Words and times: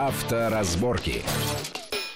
Авторазборки. 0.00 1.22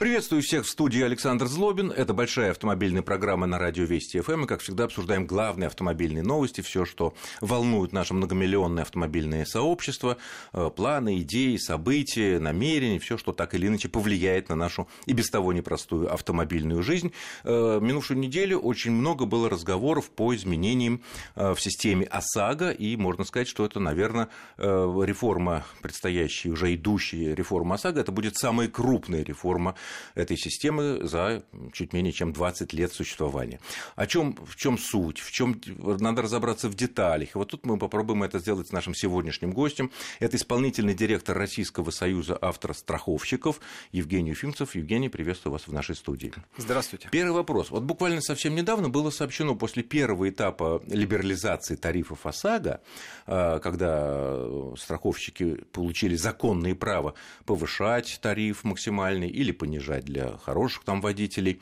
Приветствую 0.00 0.42
всех 0.42 0.66
в 0.66 0.68
студии 0.68 1.00
Александр 1.00 1.46
Злобин. 1.46 1.92
Это 1.92 2.14
большая 2.14 2.50
автомобильная 2.50 3.02
программа 3.02 3.46
на 3.46 3.60
радио 3.60 3.84
Вести 3.84 4.20
ФМ. 4.20 4.42
И, 4.42 4.46
как 4.48 4.60
всегда, 4.60 4.84
обсуждаем 4.84 5.24
главные 5.24 5.68
автомобильные 5.68 6.24
новости, 6.24 6.62
все, 6.62 6.84
что 6.84 7.14
волнует 7.40 7.92
наше 7.92 8.12
многомиллионное 8.12 8.82
автомобильное 8.82 9.44
сообщество, 9.44 10.16
э, 10.52 10.68
планы, 10.74 11.20
идеи, 11.20 11.56
события, 11.58 12.40
намерения, 12.40 12.98
все, 12.98 13.16
что 13.16 13.32
так 13.32 13.54
или 13.54 13.68
иначе 13.68 13.88
повлияет 13.88 14.48
на 14.48 14.56
нашу 14.56 14.88
и 15.06 15.12
без 15.12 15.30
того 15.30 15.52
непростую 15.52 16.12
автомобильную 16.12 16.82
жизнь. 16.82 17.12
Э, 17.44 17.78
минувшую 17.80 18.18
неделю 18.18 18.58
очень 18.58 18.90
много 18.90 19.26
было 19.26 19.48
разговоров 19.48 20.10
по 20.10 20.34
изменениям 20.34 21.02
э, 21.36 21.54
в 21.54 21.60
системе 21.60 22.06
ОСАГО, 22.06 22.72
и 22.72 22.96
можно 22.96 23.22
сказать, 23.22 23.46
что 23.46 23.64
это, 23.64 23.78
наверное, 23.78 24.28
реформа, 24.58 25.64
предстоящая, 25.82 26.50
уже 26.50 26.74
идущая 26.74 27.34
реформа 27.34 27.76
ОСАГО, 27.76 28.00
это 28.00 28.10
будет 28.10 28.36
самая 28.36 28.66
крупная 28.66 29.22
реформа 29.22 29.76
этой 30.14 30.36
системы 30.36 31.00
за 31.02 31.42
чуть 31.72 31.92
менее 31.92 32.12
чем 32.12 32.32
20 32.32 32.72
лет 32.72 32.92
существования. 32.92 33.60
О 33.96 34.06
чем, 34.06 34.36
в 34.46 34.56
чем 34.56 34.78
суть, 34.78 35.18
в 35.18 35.30
чем 35.30 35.60
надо 35.76 36.22
разобраться 36.22 36.68
в 36.68 36.74
деталях. 36.74 37.34
И 37.34 37.38
вот 37.38 37.50
тут 37.50 37.66
мы 37.66 37.78
попробуем 37.78 38.22
это 38.22 38.38
сделать 38.38 38.68
с 38.68 38.72
нашим 38.72 38.94
сегодняшним 38.94 39.52
гостем. 39.52 39.90
Это 40.20 40.36
исполнительный 40.36 40.94
директор 40.94 41.36
Российского 41.36 41.90
союза 41.90 42.38
авторостраховщиков 42.40 43.60
Евгений 43.92 44.32
Уфимцев. 44.32 44.74
Евгений, 44.74 45.08
приветствую 45.08 45.52
вас 45.52 45.66
в 45.66 45.72
нашей 45.72 45.94
студии. 45.94 46.32
Здравствуйте. 46.56 47.08
Первый 47.10 47.32
вопрос. 47.32 47.70
Вот 47.70 47.82
буквально 47.82 48.20
совсем 48.20 48.54
недавно 48.54 48.88
было 48.88 49.10
сообщено 49.10 49.54
после 49.54 49.82
первого 49.82 50.28
этапа 50.28 50.82
либерализации 50.86 51.76
тарифов 51.76 52.26
ОСАГО, 52.26 52.80
э, 53.26 53.60
когда 53.62 54.46
страховщики 54.76 55.64
получили 55.72 56.16
законное 56.16 56.74
право 56.74 57.14
повышать 57.44 58.18
тариф 58.22 58.64
максимальный 58.64 59.28
или 59.28 59.52
понижать 59.52 59.73
понижать 59.74 60.04
для 60.04 60.36
хороших 60.38 60.84
там 60.84 61.00
водителей. 61.00 61.60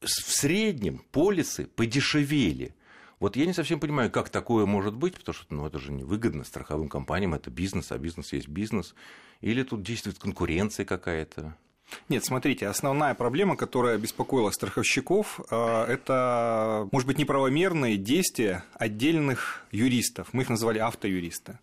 В 0.00 0.08
среднем 0.08 1.02
полисы 1.12 1.66
подешевели. 1.66 2.74
Вот 3.20 3.36
я 3.36 3.46
не 3.46 3.52
совсем 3.52 3.80
понимаю, 3.80 4.10
как 4.10 4.28
такое 4.28 4.66
может 4.66 4.94
быть, 4.94 5.14
потому 5.14 5.34
что 5.34 5.54
ну, 5.54 5.66
это 5.66 5.78
же 5.78 5.92
невыгодно 5.92 6.44
страховым 6.44 6.88
компаниям, 6.88 7.34
это 7.34 7.50
бизнес, 7.50 7.92
а 7.92 7.98
бизнес 7.98 8.32
есть 8.32 8.48
бизнес. 8.48 8.94
Или 9.40 9.62
тут 9.62 9.82
действует 9.82 10.18
конкуренция 10.18 10.84
какая-то? 10.84 11.56
Нет, 12.08 12.24
смотрите, 12.24 12.66
основная 12.66 13.14
проблема, 13.14 13.56
которая 13.56 13.98
беспокоила 13.98 14.50
страховщиков, 14.50 15.40
э, 15.50 15.84
это, 15.84 16.88
может 16.92 17.06
быть, 17.06 17.18
неправомерные 17.18 17.96
действия 17.96 18.64
отдельных 18.74 19.64
юристов. 19.70 20.28
Мы 20.32 20.42
их 20.42 20.48
называли 20.48 20.78
автоюристы. 20.78 21.58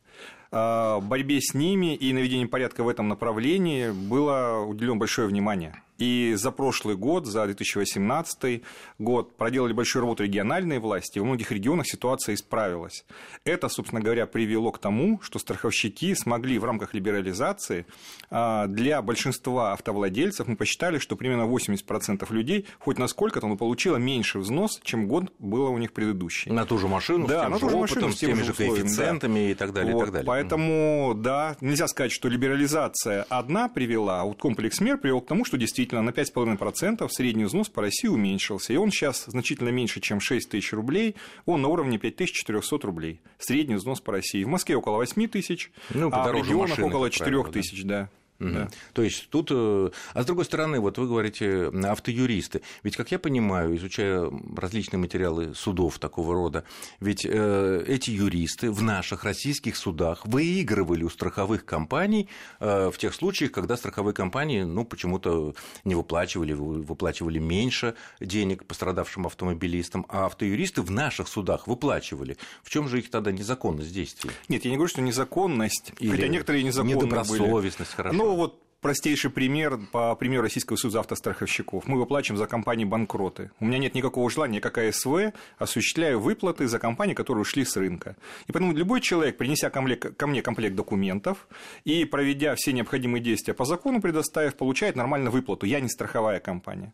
Э, 0.52 1.00
борьбе 1.02 1.40
с 1.40 1.54
ними 1.54 1.96
и 1.96 2.12
наведению 2.12 2.50
порядка 2.50 2.84
в 2.84 2.90
этом 2.90 3.08
направлении 3.08 3.92
было 3.92 4.66
уделено 4.66 4.98
большое 4.98 5.28
внимание. 5.28 5.82
И 6.02 6.34
за 6.36 6.50
прошлый 6.50 6.96
год, 6.96 7.28
за 7.28 7.46
2018 7.46 8.64
год 8.98 9.38
проделали 9.38 9.72
большую 9.72 10.02
работу 10.02 10.24
региональные 10.24 10.80
власти, 10.80 11.20
и 11.20 11.20
во 11.20 11.28
многих 11.28 11.52
регионах 11.52 11.86
ситуация 11.86 12.34
исправилась. 12.34 13.06
Это, 13.46 13.70
собственно 13.70 14.02
говоря, 14.02 14.26
привело 14.26 14.72
к 14.72 14.80
тому, 14.80 15.22
что 15.22 15.38
страховщики 15.38 16.16
смогли 16.16 16.58
в 16.58 16.66
рамках 16.66 16.96
либерализации 16.96 17.86
а, 18.32 18.66
для 18.66 19.04
большинства 19.04 19.74
автовладельцев, 19.74 20.48
мы 20.48 20.56
посчитали, 20.56 20.98
что 20.98 21.16
примерно 21.16 21.44
80% 21.44 22.26
людей 22.34 22.66
хоть 22.80 22.98
насколько-то 22.98 23.46
но 23.46 23.56
получило 23.56 23.98
меньше 23.98 24.40
взнос, 24.40 24.80
чем 24.84 25.08
год 25.08 25.32
было 25.38 25.70
у 25.70 25.78
них 25.78 25.94
предыдущий. 25.94 26.52
На 26.52 26.66
ту 26.66 26.80
же 26.80 26.88
машину, 26.88 27.28
да, 27.28 27.42
с 27.42 27.44
тем 27.44 27.52
на 27.52 27.58
же 27.58 27.62
ту 27.62 27.70
же 27.70 27.76
опытом, 27.76 28.04
машину, 28.04 28.14
с 28.14 28.18
теми 28.18 28.42
же 28.42 28.54
коэффициентами 28.54 29.40
да. 29.40 29.52
и 29.52 29.54
так 29.54 29.72
далее, 29.72 29.94
вот, 29.94 30.02
и 30.02 30.06
так 30.06 30.14
далее. 30.14 30.28
Поэтому, 30.28 31.14
да, 31.16 31.58
нельзя 31.62 31.88
сказать, 31.88 32.12
что 32.12 32.28
либерализация 32.28 33.22
одна 33.30 33.70
привела, 33.70 34.22
а 34.22 34.24
вот 34.24 34.40
комплекс 34.40 34.82
мер 34.82 34.98
привел 34.98 35.22
к 35.22 35.28
тому, 35.28 35.46
что 35.46 35.58
действительно 35.58 35.91
действительно 35.92 36.02
на 36.02 36.10
5,5% 36.10 37.08
средний 37.10 37.46
взнос 37.46 37.70
по 37.70 37.82
России 37.82 38.08
уменьшился. 38.08 38.74
И 38.74 38.78
он 38.78 38.92
сейчас 38.92 39.26
значительно 39.26 39.70
меньше, 39.70 40.00
чем 40.00 40.20
6 40.20 40.50
тысяч 40.50 40.74
рублей. 40.74 41.16
Он 41.46 41.62
на 41.62 41.68
уровне 41.68 41.98
5400 41.98 42.88
рублей. 42.88 43.22
Средний 43.38 43.76
взнос 43.76 44.02
по 44.02 44.14
России. 44.14 44.44
В 44.44 44.48
Москве 44.48 44.76
около 44.76 44.98
8 44.98 45.28
тысяч, 45.28 45.72
ну, 45.94 46.10
а 46.12 46.28
в 46.28 46.34
регионах 46.34 46.70
машины, 46.70 46.88
около 46.88 47.10
4 47.10 47.44
тысяч. 47.52 47.84
Да. 47.84 47.92
Да. 48.02 48.10
То 48.94 49.02
есть 49.02 49.30
тут, 49.30 49.50
э, 49.52 49.90
а 50.14 50.24
с 50.24 50.26
другой 50.26 50.46
стороны, 50.46 50.80
вот 50.80 50.98
вы 50.98 51.08
говорите 51.08 51.72
автоюристы, 51.84 52.62
ведь, 52.84 52.96
как 52.96 53.12
я 53.12 53.20
понимаю, 53.20 53.76
изучая 53.78 54.32
различные 54.56 55.00
материалы 55.00 55.54
судов 55.56 56.00
такого 56.00 56.34
рода, 56.34 56.64
ведь 57.00 57.26
э, 57.26 57.84
эти 57.88 58.12
юристы 58.12 58.72
в 58.72 58.82
наших 58.82 59.24
российских 59.24 59.78
судах 59.78 60.26
выигрывали 60.26 61.04
у 61.04 61.10
страховых 61.10 61.66
компаний 61.66 62.28
э, 62.60 62.90
в 62.90 62.98
тех 62.98 63.14
случаях, 63.14 63.52
когда 63.52 63.78
страховые 63.78 64.14
компании, 64.14 64.64
ну, 64.64 64.86
почему-то 64.86 65.54
не 65.84 65.96
выплачивали, 65.96 66.54
выплачивали 66.54 67.40
меньше 67.40 67.96
денег 68.20 68.66
пострадавшим 68.66 69.28
автомобилистам, 69.28 70.06
а 70.10 70.26
автоюристы 70.26 70.82
в 70.82 70.92
наших 70.92 71.28
судах 71.28 71.68
выплачивали. 71.68 72.38
В 72.64 72.70
чем 72.70 72.88
же 72.88 73.00
их 73.00 73.10
тогда 73.10 73.32
незаконность 73.32 73.94
действий? 73.94 74.32
Нет, 74.48 74.66
я 74.66 74.72
не 74.72 74.78
говорю, 74.78 74.90
что 74.90 75.02
незаконность, 75.02 75.94
Или 76.00 76.12
хотя 76.12 76.28
некоторые 76.28 76.64
незаконные 76.64 76.96
недобросовестность, 76.96 77.92
были. 77.92 77.96
хорошо. 77.96 78.18
Ну, 78.18 78.31
вот 78.36 78.62
простейший 78.82 79.30
пример 79.30 79.80
по 79.92 80.16
примеру 80.16 80.44
Российского 80.44 80.76
союза 80.76 81.00
автостраховщиков. 81.02 81.88
Мы 81.88 82.00
выплачиваем 82.00 82.38
за 82.38 82.48
компании 82.48 82.84
банкроты. 82.84 83.52
У 83.60 83.66
меня 83.66 83.78
нет 83.78 83.94
никакого 83.94 84.30
желания, 84.30 84.60
как 84.60 84.80
АСВ, 84.80 85.34
осуществляю 85.60 86.20
выплаты 86.20 86.68
за 86.68 86.80
компании, 86.80 87.14
которые 87.14 87.44
ушли 87.44 87.64
с 87.64 87.78
рынка. 87.78 88.16
И 88.48 88.52
поэтому 88.52 88.74
любой 88.74 89.00
человек, 89.02 89.38
принеся 89.38 89.70
ко 89.70 89.82
мне 89.82 90.42
комплект 90.42 90.76
документов 90.76 91.48
и 91.86 92.06
проведя 92.06 92.56
все 92.56 92.74
необходимые 92.74 93.22
действия 93.22 93.54
по 93.54 93.66
закону, 93.66 94.02
предоставив, 94.02 94.56
получает 94.56 94.96
нормальную 94.96 95.32
выплату. 95.32 95.68
Я 95.68 95.80
не 95.80 95.88
страховая 95.88 96.40
компания. 96.40 96.94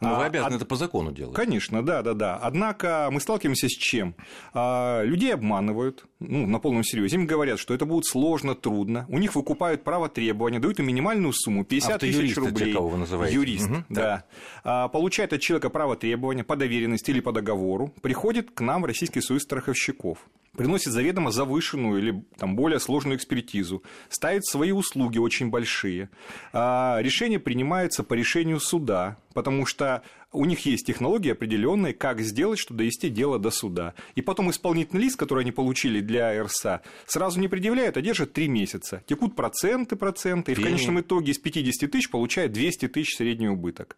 Но 0.00 0.16
а, 0.16 0.18
вы 0.18 0.24
обязаны 0.24 0.54
а, 0.54 0.56
это 0.56 0.66
по 0.66 0.76
закону 0.76 1.12
делать. 1.12 1.36
Конечно, 1.36 1.84
да, 1.84 2.02
да, 2.02 2.14
да. 2.14 2.36
Однако 2.36 3.08
мы 3.12 3.20
сталкиваемся 3.20 3.68
с 3.68 3.72
чем? 3.72 4.16
А, 4.52 5.02
людей 5.04 5.32
обманывают, 5.32 6.06
ну, 6.18 6.46
на 6.46 6.58
полном 6.58 6.82
серьезе. 6.82 7.16
Им 7.16 7.26
говорят, 7.26 7.60
что 7.60 7.72
это 7.72 7.86
будет 7.86 8.06
сложно, 8.06 8.56
трудно. 8.56 9.06
У 9.08 9.18
них 9.18 9.36
выкупают 9.36 9.84
право 9.84 10.08
требования, 10.08 10.58
дают 10.58 10.80
им 10.80 10.86
минимальную 10.86 11.19
минимальную 11.20 11.32
сумму 11.32 11.64
50 11.64 12.00
тысяч 12.00 12.36
рублей. 12.36 12.72
Кого 12.72 12.88
вы 12.88 12.98
называете. 12.98 13.34
Юрист, 13.34 13.70
угу, 13.70 13.84
да. 13.88 14.24
да. 14.64 14.88
Получает 14.88 15.32
от 15.32 15.40
человека 15.40 15.70
право 15.70 15.96
требования 15.96 16.44
по 16.44 16.56
доверенности 16.56 17.10
или 17.10 17.20
по 17.20 17.32
договору, 17.32 17.92
приходит 18.02 18.50
к 18.50 18.60
нам 18.60 18.82
в 18.82 18.86
Российский 18.86 19.20
союз 19.20 19.42
страховщиков 19.42 20.18
приносит 20.56 20.92
заведомо 20.92 21.30
завышенную 21.30 21.98
или 22.00 22.24
там, 22.36 22.56
более 22.56 22.80
сложную 22.80 23.16
экспертизу, 23.16 23.84
ставит 24.08 24.44
свои 24.44 24.72
услуги 24.72 25.16
очень 25.16 25.48
большие. 25.48 26.10
А 26.52 26.98
решение 27.00 27.38
принимается 27.38 28.02
по 28.02 28.14
решению 28.14 28.58
суда, 28.58 29.16
потому 29.32 29.64
что 29.64 30.02
у 30.32 30.44
них 30.44 30.64
есть 30.66 30.86
технологии 30.86 31.32
определенные, 31.32 31.92
как 31.92 32.20
сделать, 32.20 32.58
чтобы 32.58 32.78
довести 32.78 33.08
дело 33.08 33.38
до 33.38 33.50
суда. 33.50 33.94
И 34.14 34.22
потом 34.22 34.50
исполнительный 34.50 35.02
лист, 35.02 35.16
который 35.16 35.42
они 35.42 35.52
получили 35.52 36.00
для 36.00 36.42
РСА, 36.42 36.82
сразу 37.06 37.40
не 37.40 37.48
предъявляют, 37.48 37.96
а 37.96 38.00
держат 38.00 38.32
3 38.32 38.48
месяца. 38.48 39.02
Текут 39.06 39.34
проценты, 39.34 39.96
проценты, 39.96 40.52
и 40.52 40.54
в 40.54 40.62
конечном 40.62 41.00
итоге 41.00 41.32
из 41.32 41.38
50 41.38 41.90
тысяч 41.90 42.10
получает 42.10 42.52
200 42.52 42.88
тысяч 42.88 43.16
средний 43.16 43.48
убыток. 43.48 43.96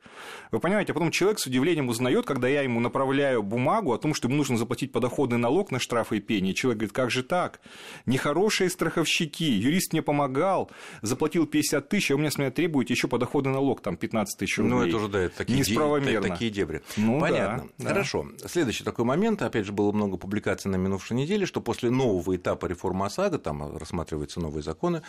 Вы 0.50 0.60
понимаете, 0.60 0.92
а 0.92 0.94
потом 0.94 1.10
человек 1.10 1.38
с 1.38 1.46
удивлением 1.46 1.88
узнает, 1.88 2.24
когда 2.24 2.48
я 2.48 2.62
ему 2.62 2.80
направляю 2.80 3.42
бумагу 3.42 3.92
о 3.92 3.98
том, 3.98 4.14
что 4.14 4.28
ему 4.28 4.36
нужно 4.38 4.56
заплатить 4.56 4.92
подоходный 4.92 5.38
налог 5.38 5.70
на 5.70 5.78
штрафы 5.78 6.16
и 6.16 6.20
пени. 6.20 6.52
Человек 6.52 6.78
говорит, 6.78 6.94
как 6.94 7.10
же 7.10 7.22
так? 7.22 7.60
Нехорошие 8.06 8.70
страховщики, 8.70 9.44
юрист 9.44 9.92
мне 9.92 10.02
помогал, 10.02 10.70
заплатил 11.02 11.46
50 11.46 11.88
тысяч, 11.88 12.10
а 12.10 12.14
у 12.14 12.18
меня 12.18 12.30
с 12.30 12.38
меня 12.38 12.50
требует 12.50 12.88
еще 12.88 13.06
подоходный 13.08 13.52
налог, 13.52 13.82
там 13.82 13.96
15 13.96 14.38
тысяч 14.38 14.58
рублей. 14.58 14.72
Ну, 14.72 14.86
это 14.86 14.96
уже, 14.96 15.08
да, 15.08 15.20
это 15.20 15.36
такие 15.36 15.58
Несправомерно 15.58 16.21
верно. 16.22 16.34
такие 16.34 16.50
дебри. 16.50 16.82
Ну, 16.96 17.20
Понятно. 17.20 17.68
Да, 17.78 17.88
Хорошо. 17.88 18.26
Да. 18.40 18.48
Следующий 18.48 18.84
такой 18.84 19.04
момент, 19.04 19.42
опять 19.42 19.66
же, 19.66 19.72
было 19.72 19.92
много 19.92 20.16
публикаций 20.16 20.70
на 20.70 20.76
минувшей 20.76 21.16
неделе, 21.16 21.46
что 21.46 21.60
после 21.60 21.90
нового 21.90 22.36
этапа 22.36 22.66
реформы 22.66 23.06
ОСАГО, 23.06 23.38
там 23.38 23.76
рассматриваются 23.76 24.40
новые 24.40 24.62
законы, 24.62 25.02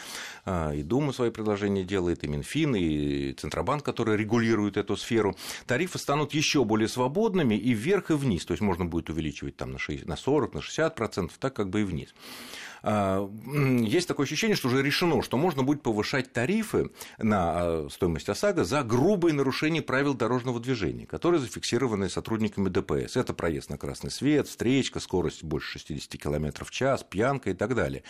а, 0.46 0.72
и 0.72 0.84
Дума 0.84 1.14
свои 1.14 1.30
предложения 1.30 1.84
делает, 1.84 2.24
и 2.24 2.28
Минфин, 2.28 2.76
и 2.76 3.34
Центробанк, 3.34 3.84
который 3.84 4.18
регулирует 4.18 4.78
эту 4.78 4.98
сферу, 4.98 5.36
тарифы 5.66 5.98
станут 5.98 6.34
еще 6.34 6.64
более 6.64 6.88
свободными 6.88 7.56
и 7.56 7.74
вверх, 7.74 8.12
и 8.12 8.14
вниз. 8.14 8.46
То 8.46 8.54
есть 8.54 8.62
можно 8.62 8.86
будет 8.86 9.10
увеличивать 9.10 9.56
там 9.56 9.72
на 9.72 10.16
40, 10.18 10.54
на 10.54 10.60
60%, 10.60 11.32
так 11.40 11.54
как 11.54 11.70
бы 11.70 11.82
и 11.82 11.84
вниз. 11.84 12.14
А, 12.84 13.30
есть 13.82 14.08
такое 14.10 14.26
ощущение, 14.26 14.58
что 14.58 14.68
уже 14.68 14.84
решено, 14.84 15.22
что 15.24 15.38
можно 15.38 15.64
будет 15.64 15.82
повышать 15.82 16.34
тарифы 16.34 16.92
на 17.18 17.54
а, 17.54 17.88
стоимость 17.90 18.28
ОСАГО 18.28 18.66
за 18.66 18.84
грубые 18.84 19.34
нарушения 19.34 19.82
правил 19.82 20.14
дорожного 20.14 20.60
движения, 20.60 21.06
которые 21.06 21.40
зафиксированы 21.40 22.10
сотрудниками 22.10 22.68
ДПС. 22.68 23.16
Это 23.16 23.34
проезд 23.34 23.70
на 23.70 23.78
красный 23.78 24.12
свет, 24.12 24.48
встречка, 24.48 25.00
скорость 25.00 25.44
больше 25.44 25.80
60 25.80 26.22
км 26.22 26.66
в 26.66 26.72
час, 26.72 27.04
пьянка 27.04 27.52
и 27.52 27.54
так 27.54 27.74
далее. 27.74 28.04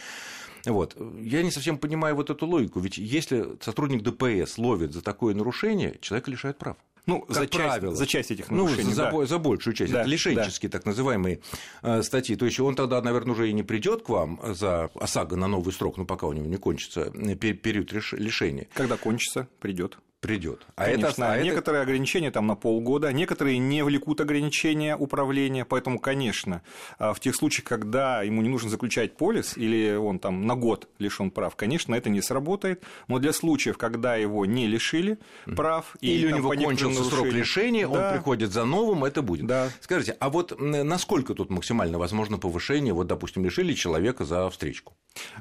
Вот. 0.66 0.98
Я 1.20 1.44
не 1.44 1.52
совсем 1.52 1.78
понимаю 1.78 2.16
вот 2.16 2.32
эту 2.32 2.48
логику, 2.48 2.80
ведь 2.80 2.98
если 2.98 3.58
сотрудник 3.62 4.02
ДПС 4.02 4.58
ловит 4.58 4.94
за 4.94 5.02
такое 5.02 5.36
нарушение, 5.36 5.98
человека 6.02 6.32
лишают 6.32 6.58
прав. 6.58 6.78
Ну, 7.06 7.22
как 7.22 7.36
за 7.36 7.48
правило. 7.48 7.92
часть, 7.92 7.98
за 7.98 8.08
часть 8.08 8.32
этих 8.32 8.50
ну, 8.50 8.64
нарушений. 8.64 8.94
за, 8.94 9.12
да. 9.12 9.26
за 9.26 9.38
большую 9.38 9.74
часть. 9.74 9.92
Да, 9.92 10.02
это 10.02 10.10
лишенческие 10.10 10.70
так 10.70 10.86
называемые 10.86 11.42
э, 11.82 12.02
статьи. 12.02 12.36
То 12.36 12.46
есть 12.46 12.60
он 12.60 12.76
тогда, 12.76 13.02
наверное, 13.02 13.34
уже 13.34 13.50
и 13.50 13.54
не 13.54 13.64
придет 13.64 14.04
к 14.04 14.10
вам 14.10 14.40
за 14.54 14.90
ОСАГО 14.96 15.36
на 15.36 15.48
новый 15.48 15.74
срок, 15.74 15.98
ну, 15.98 16.06
пока 16.06 16.28
у 16.28 16.34
него 16.34 16.46
не 16.46 16.58
кончится 16.58 17.12
э, 17.14 17.34
пер- 17.36 17.56
период 17.56 17.92
лишения. 17.92 18.68
Когда 18.74 18.96
кончится, 18.96 19.48
придет. 19.60 19.98
Придет. 20.24 20.66
А 20.78 20.86
Конечно, 20.86 21.08
это, 21.10 21.32
а 21.34 21.36
это- 21.36 21.44
некоторые 21.44 21.82
ограничения 21.84 22.32
там 22.32 22.48
на 22.48 22.56
полгода, 22.56 23.12
некоторые 23.12 23.58
не 23.58 23.84
влекут 23.84 24.22
ограничения 24.22 24.96
управления, 24.96 25.66
поэтому, 25.66 26.00
конечно, 26.00 26.62
а, 26.98 27.14
в 27.14 27.20
тех 27.20 27.36
случаях, 27.36 27.66
когда 27.68 28.22
ему 28.24 28.42
не 28.42 28.48
нужно 28.48 28.70
заключать 28.70 29.18
полис 29.18 29.58
или 29.58 29.94
он 29.96 30.20
там 30.20 30.48
на 30.48 30.56
год 30.56 30.88
лишен 30.98 31.30
прав, 31.30 31.58
конечно, 31.58 31.94
это 31.94 32.10
не 32.10 32.22
сработает, 32.22 32.82
но 33.10 33.20
для 33.20 33.34
случаев, 33.34 33.78
когда 33.78 34.16
его 34.16 34.46
не 34.46 34.66
лишили 34.66 35.18
прав 35.58 35.98
и 36.00 36.08
Или 36.16 36.32
у 36.32 36.38
него 36.38 36.50
кончился 36.54 37.04
срок 37.04 37.28
лишения, 37.28 37.86
Да. 37.86 38.08
он 38.08 38.14
приходит 38.16 38.54
за 38.54 38.64
новым, 38.64 39.04
это 39.04 39.22
будет. 39.22 39.46
Да. 39.46 39.70
Скажите, 39.82 40.16
а 40.22 40.30
вот 40.30 40.58
насколько 40.58 41.34
тут 41.34 41.50
максимально 41.50 42.00
возможно 42.00 42.38
повышение? 42.38 42.94
Вот, 42.94 43.08
допустим, 43.08 43.44
лишили 43.44 43.74
человека 43.74 44.24
за 44.24 44.50
встречку. 44.50 44.94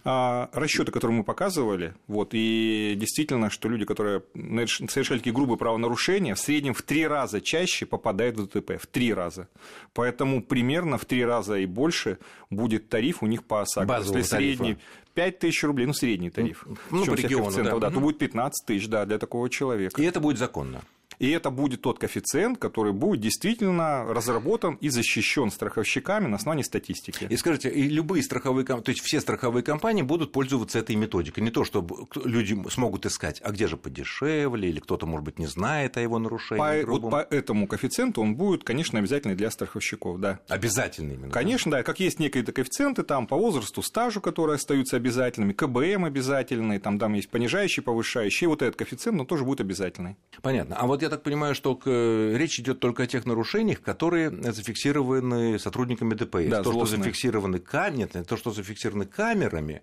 А, 0.04 0.50
расчеты, 0.52 0.92
которые 0.92 1.18
мы 1.18 1.24
показывали, 1.24 1.94
вот, 2.06 2.30
и 2.32 2.94
действительно, 2.96 3.50
что 3.50 3.68
люди, 3.68 3.84
которые 3.84 4.22
совершали 4.34 5.18
такие 5.18 5.32
грубые 5.32 5.58
правонарушения, 5.58 6.34
в 6.34 6.38
среднем 6.38 6.74
в 6.74 6.82
три 6.82 7.06
раза 7.06 7.40
чаще 7.40 7.86
попадают 7.86 8.36
в 8.36 8.46
ДТП, 8.46 8.72
в 8.80 8.86
три 8.86 9.14
раза. 9.14 9.48
Поэтому 9.94 10.42
примерно 10.42 10.98
в 10.98 11.04
три 11.04 11.24
раза 11.24 11.56
и 11.58 11.66
больше 11.66 12.18
будет 12.50 12.88
тариф 12.88 13.22
у 13.22 13.26
них 13.26 13.44
по 13.44 13.62
ОСАГО. 13.62 13.86
Базового 13.86 14.18
Если 14.18 14.36
средний 14.36 14.74
тарифа. 14.74 14.80
5 15.14 15.38
тысяч 15.38 15.62
рублей, 15.64 15.86
ну, 15.86 15.92
средний 15.92 16.30
тариф. 16.30 16.66
ну, 16.90 17.00
Причём 17.00 17.14
по 17.14 17.20
региону, 17.20 17.64
да. 17.64 17.78
да, 17.78 17.90
то 17.90 18.00
будет 18.00 18.18
15 18.18 18.66
тысяч, 18.66 18.88
да, 18.88 19.04
для 19.04 19.18
такого 19.18 19.50
человека. 19.50 20.00
И 20.00 20.04
это 20.04 20.20
будет 20.20 20.38
законно. 20.38 20.82
И 21.22 21.30
это 21.30 21.50
будет 21.50 21.82
тот 21.82 22.00
коэффициент, 22.00 22.58
который 22.58 22.92
будет 22.92 23.20
действительно 23.20 24.04
разработан 24.12 24.74
и 24.80 24.88
защищен 24.88 25.52
страховщиками 25.52 26.26
на 26.26 26.34
основании 26.34 26.64
статистики. 26.64 27.28
И 27.30 27.36
скажите, 27.36 27.68
и 27.70 27.84
любые 27.88 28.24
страховые 28.24 28.66
компании, 28.66 28.86
то 28.86 28.90
есть 28.90 29.02
все 29.04 29.20
страховые 29.20 29.62
компании 29.62 30.02
будут 30.02 30.32
пользоваться 30.32 30.80
этой 30.80 30.96
методикой. 30.96 31.44
Не 31.44 31.52
то, 31.52 31.62
чтобы 31.64 32.08
люди 32.24 32.60
смогут 32.70 33.06
искать, 33.06 33.40
а 33.44 33.52
где 33.52 33.68
же 33.68 33.76
подешевле, 33.76 34.68
или 34.68 34.80
кто-то, 34.80 35.06
может 35.06 35.24
быть, 35.24 35.38
не 35.38 35.46
знает 35.46 35.96
о 35.96 36.00
его 36.00 36.18
нарушении. 36.18 36.58
По, 36.58 36.84
грубом. 36.84 37.10
вот 37.12 37.28
по 37.28 37.34
этому 37.34 37.68
коэффициенту 37.68 38.20
он 38.20 38.34
будет, 38.34 38.64
конечно, 38.64 38.98
обязательный 38.98 39.36
для 39.36 39.52
страховщиков, 39.52 40.18
да. 40.18 40.40
Обязательно 40.48 41.12
именно. 41.12 41.30
Конечно, 41.30 41.70
да, 41.70 41.84
как 41.84 42.00
есть 42.00 42.18
некие 42.18 42.42
коэффициенты 42.42 43.04
там 43.04 43.28
по 43.28 43.36
возрасту, 43.36 43.80
стажу, 43.82 44.20
которые 44.20 44.56
остаются 44.56 44.96
обязательными, 44.96 45.52
КБМ 45.52 46.04
обязательный, 46.04 46.80
там, 46.80 46.98
там 46.98 47.12
есть 47.12 47.30
понижающий, 47.30 47.80
повышающий, 47.80 48.46
и 48.46 48.48
вот 48.48 48.60
этот 48.60 48.74
коэффициент, 48.74 49.20
он 49.20 49.26
тоже 49.28 49.44
будет 49.44 49.60
обязательный. 49.60 50.16
Понятно. 50.42 50.74
А 50.74 50.88
вот 50.88 51.00
я 51.00 51.11
так 51.12 51.22
понимаю, 51.22 51.54
что 51.54 51.74
к- 51.76 51.88
речь 52.36 52.58
идет 52.58 52.80
только 52.80 53.04
о 53.04 53.06
тех 53.06 53.24
нарушениях, 53.26 53.80
которые 53.80 54.30
зафиксированы 54.30 55.58
сотрудниками 55.58 56.14
ДПС. 56.14 56.48
Да, 56.50 56.58
то, 56.58 56.62
что 56.64 56.72
злостные. 56.72 57.02
зафиксированы 57.02 57.58
кам... 57.58 57.94
Нет, 57.96 58.16
то, 58.26 58.36
что 58.36 58.50
зафиксированы 58.50 59.06
камерами, 59.06 59.82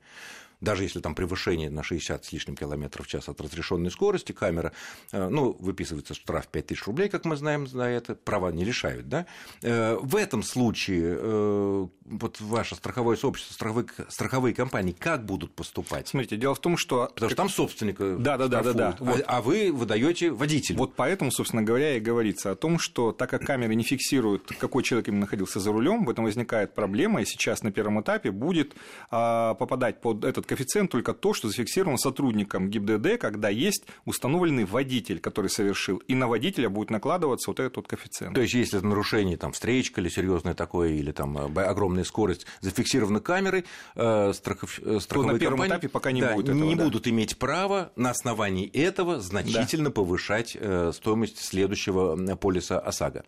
даже 0.61 0.83
если 0.83 0.99
там 0.99 1.15
превышение 1.15 1.69
на 1.69 1.83
60 1.83 2.25
с 2.25 2.31
лишним 2.33 2.55
километров 2.55 3.05
в 3.05 3.09
час 3.09 3.29
от 3.29 3.39
разрешенной 3.41 3.91
скорости, 3.91 4.31
камера, 4.31 4.71
э, 5.11 5.29
ну, 5.29 5.55
выписывается 5.59 6.13
штраф 6.13 6.47
5000 6.47 6.85
рублей, 6.87 7.09
как 7.09 7.25
мы 7.25 7.35
знаем 7.37 7.67
за 7.67 7.83
это, 7.83 8.15
права 8.15 8.51
не 8.51 8.65
лишают, 8.65 9.07
да? 9.07 9.25
Э, 9.61 9.97
В 10.01 10.15
этом 10.15 10.43
случае 10.43 11.17
э, 11.19 11.87
вот 12.05 12.41
ваше 12.41 12.75
страховое 12.75 13.15
сообщество, 13.17 13.53
страховые, 13.53 13.87
страховые 14.09 14.53
компании 14.53 14.91
как 14.91 15.25
будут 15.25 15.53
поступать? 15.55 16.07
Смотрите, 16.07 16.37
дело 16.37 16.55
в 16.55 16.59
том, 16.59 16.77
что... 16.77 17.09
Потому 17.13 17.29
что 17.29 17.37
там 17.37 17.49
собственника 17.49 18.17
Да, 18.17 18.37
да, 18.37 18.47
да, 18.47 18.63
да, 18.63 18.73
да. 18.73 18.91
штрафуют, 18.93 19.25
а- 19.27 19.37
а 19.37 19.41
вы 19.41 19.71
выдаете 19.71 20.31
водителю. 20.31 20.77
Вот 20.79 20.95
поэтому, 20.95 21.31
собственно 21.31 21.61
говоря, 21.63 21.95
и 21.95 21.99
говорится 21.99 22.51
о 22.51 22.55
том, 22.55 22.79
что 22.79 23.11
так 23.11 23.29
как 23.29 23.45
камеры 23.45 23.75
не 23.75 23.83
фиксируют, 23.83 24.47
какой 24.59 24.83
человек 24.83 25.07
именно 25.07 25.21
находился 25.21 25.59
за 25.59 25.71
рулем, 25.71 26.05
в 26.05 26.09
этом 26.09 26.25
возникает 26.25 26.73
проблема, 26.73 27.21
и 27.21 27.25
сейчас 27.25 27.63
на 27.63 27.71
первом 27.71 28.01
этапе 28.01 28.31
будет 28.31 28.73
а, 29.11 29.53
попадать 29.55 30.01
под 30.01 30.23
этот 30.25 30.45
коэффициент 30.49 30.89
только 30.89 31.13
то, 31.13 31.33
что 31.35 31.47
зафиксировано 31.47 31.97
сотрудником 31.97 32.69
ГИБДД, 32.69 33.19
когда 33.19 33.49
есть 33.49 33.83
установленный 34.05 34.65
водитель, 34.65 35.19
который 35.19 35.49
совершил, 35.49 35.97
и 36.07 36.15
на 36.15 36.27
водителя 36.27 36.69
будет 36.69 36.89
накладываться 36.89 37.51
вот 37.51 37.59
этот 37.59 37.77
вот 37.77 37.87
коэффициент. 37.87 38.33
То 38.33 38.41
есть, 38.41 38.55
если 38.55 38.79
это 38.79 38.87
нарушение, 38.87 39.37
там, 39.37 39.51
встречка 39.51 40.01
или 40.01 40.09
серьезное 40.09 40.55
такое, 40.55 40.89
или 40.93 41.11
там 41.11 41.37
э, 41.37 41.61
огромная 41.63 42.03
скорость 42.03 42.47
зафиксирована 42.61 43.19
камерой, 43.19 43.65
э, 43.95 44.33
страхов- 44.33 44.79
э, 44.83 44.99
страховые 44.99 45.33
на 45.33 45.39
первом 45.39 45.57
компании, 45.57 45.73
этапе 45.73 45.89
пока 45.89 46.11
не 46.11 46.21
да, 46.21 46.33
будет 46.33 46.49
этого, 46.49 46.63
не 46.63 46.75
да. 46.75 46.83
будут 46.83 47.07
иметь 47.07 47.37
права 47.37 47.91
на 47.95 48.09
основании 48.09 48.67
этого 48.67 49.19
значительно 49.19 49.91
повышать 49.91 50.57
э, 50.59 50.91
стоимость 50.95 51.39
следующего 51.39 52.35
полиса 52.37 52.79
ОСАГО. 52.79 53.23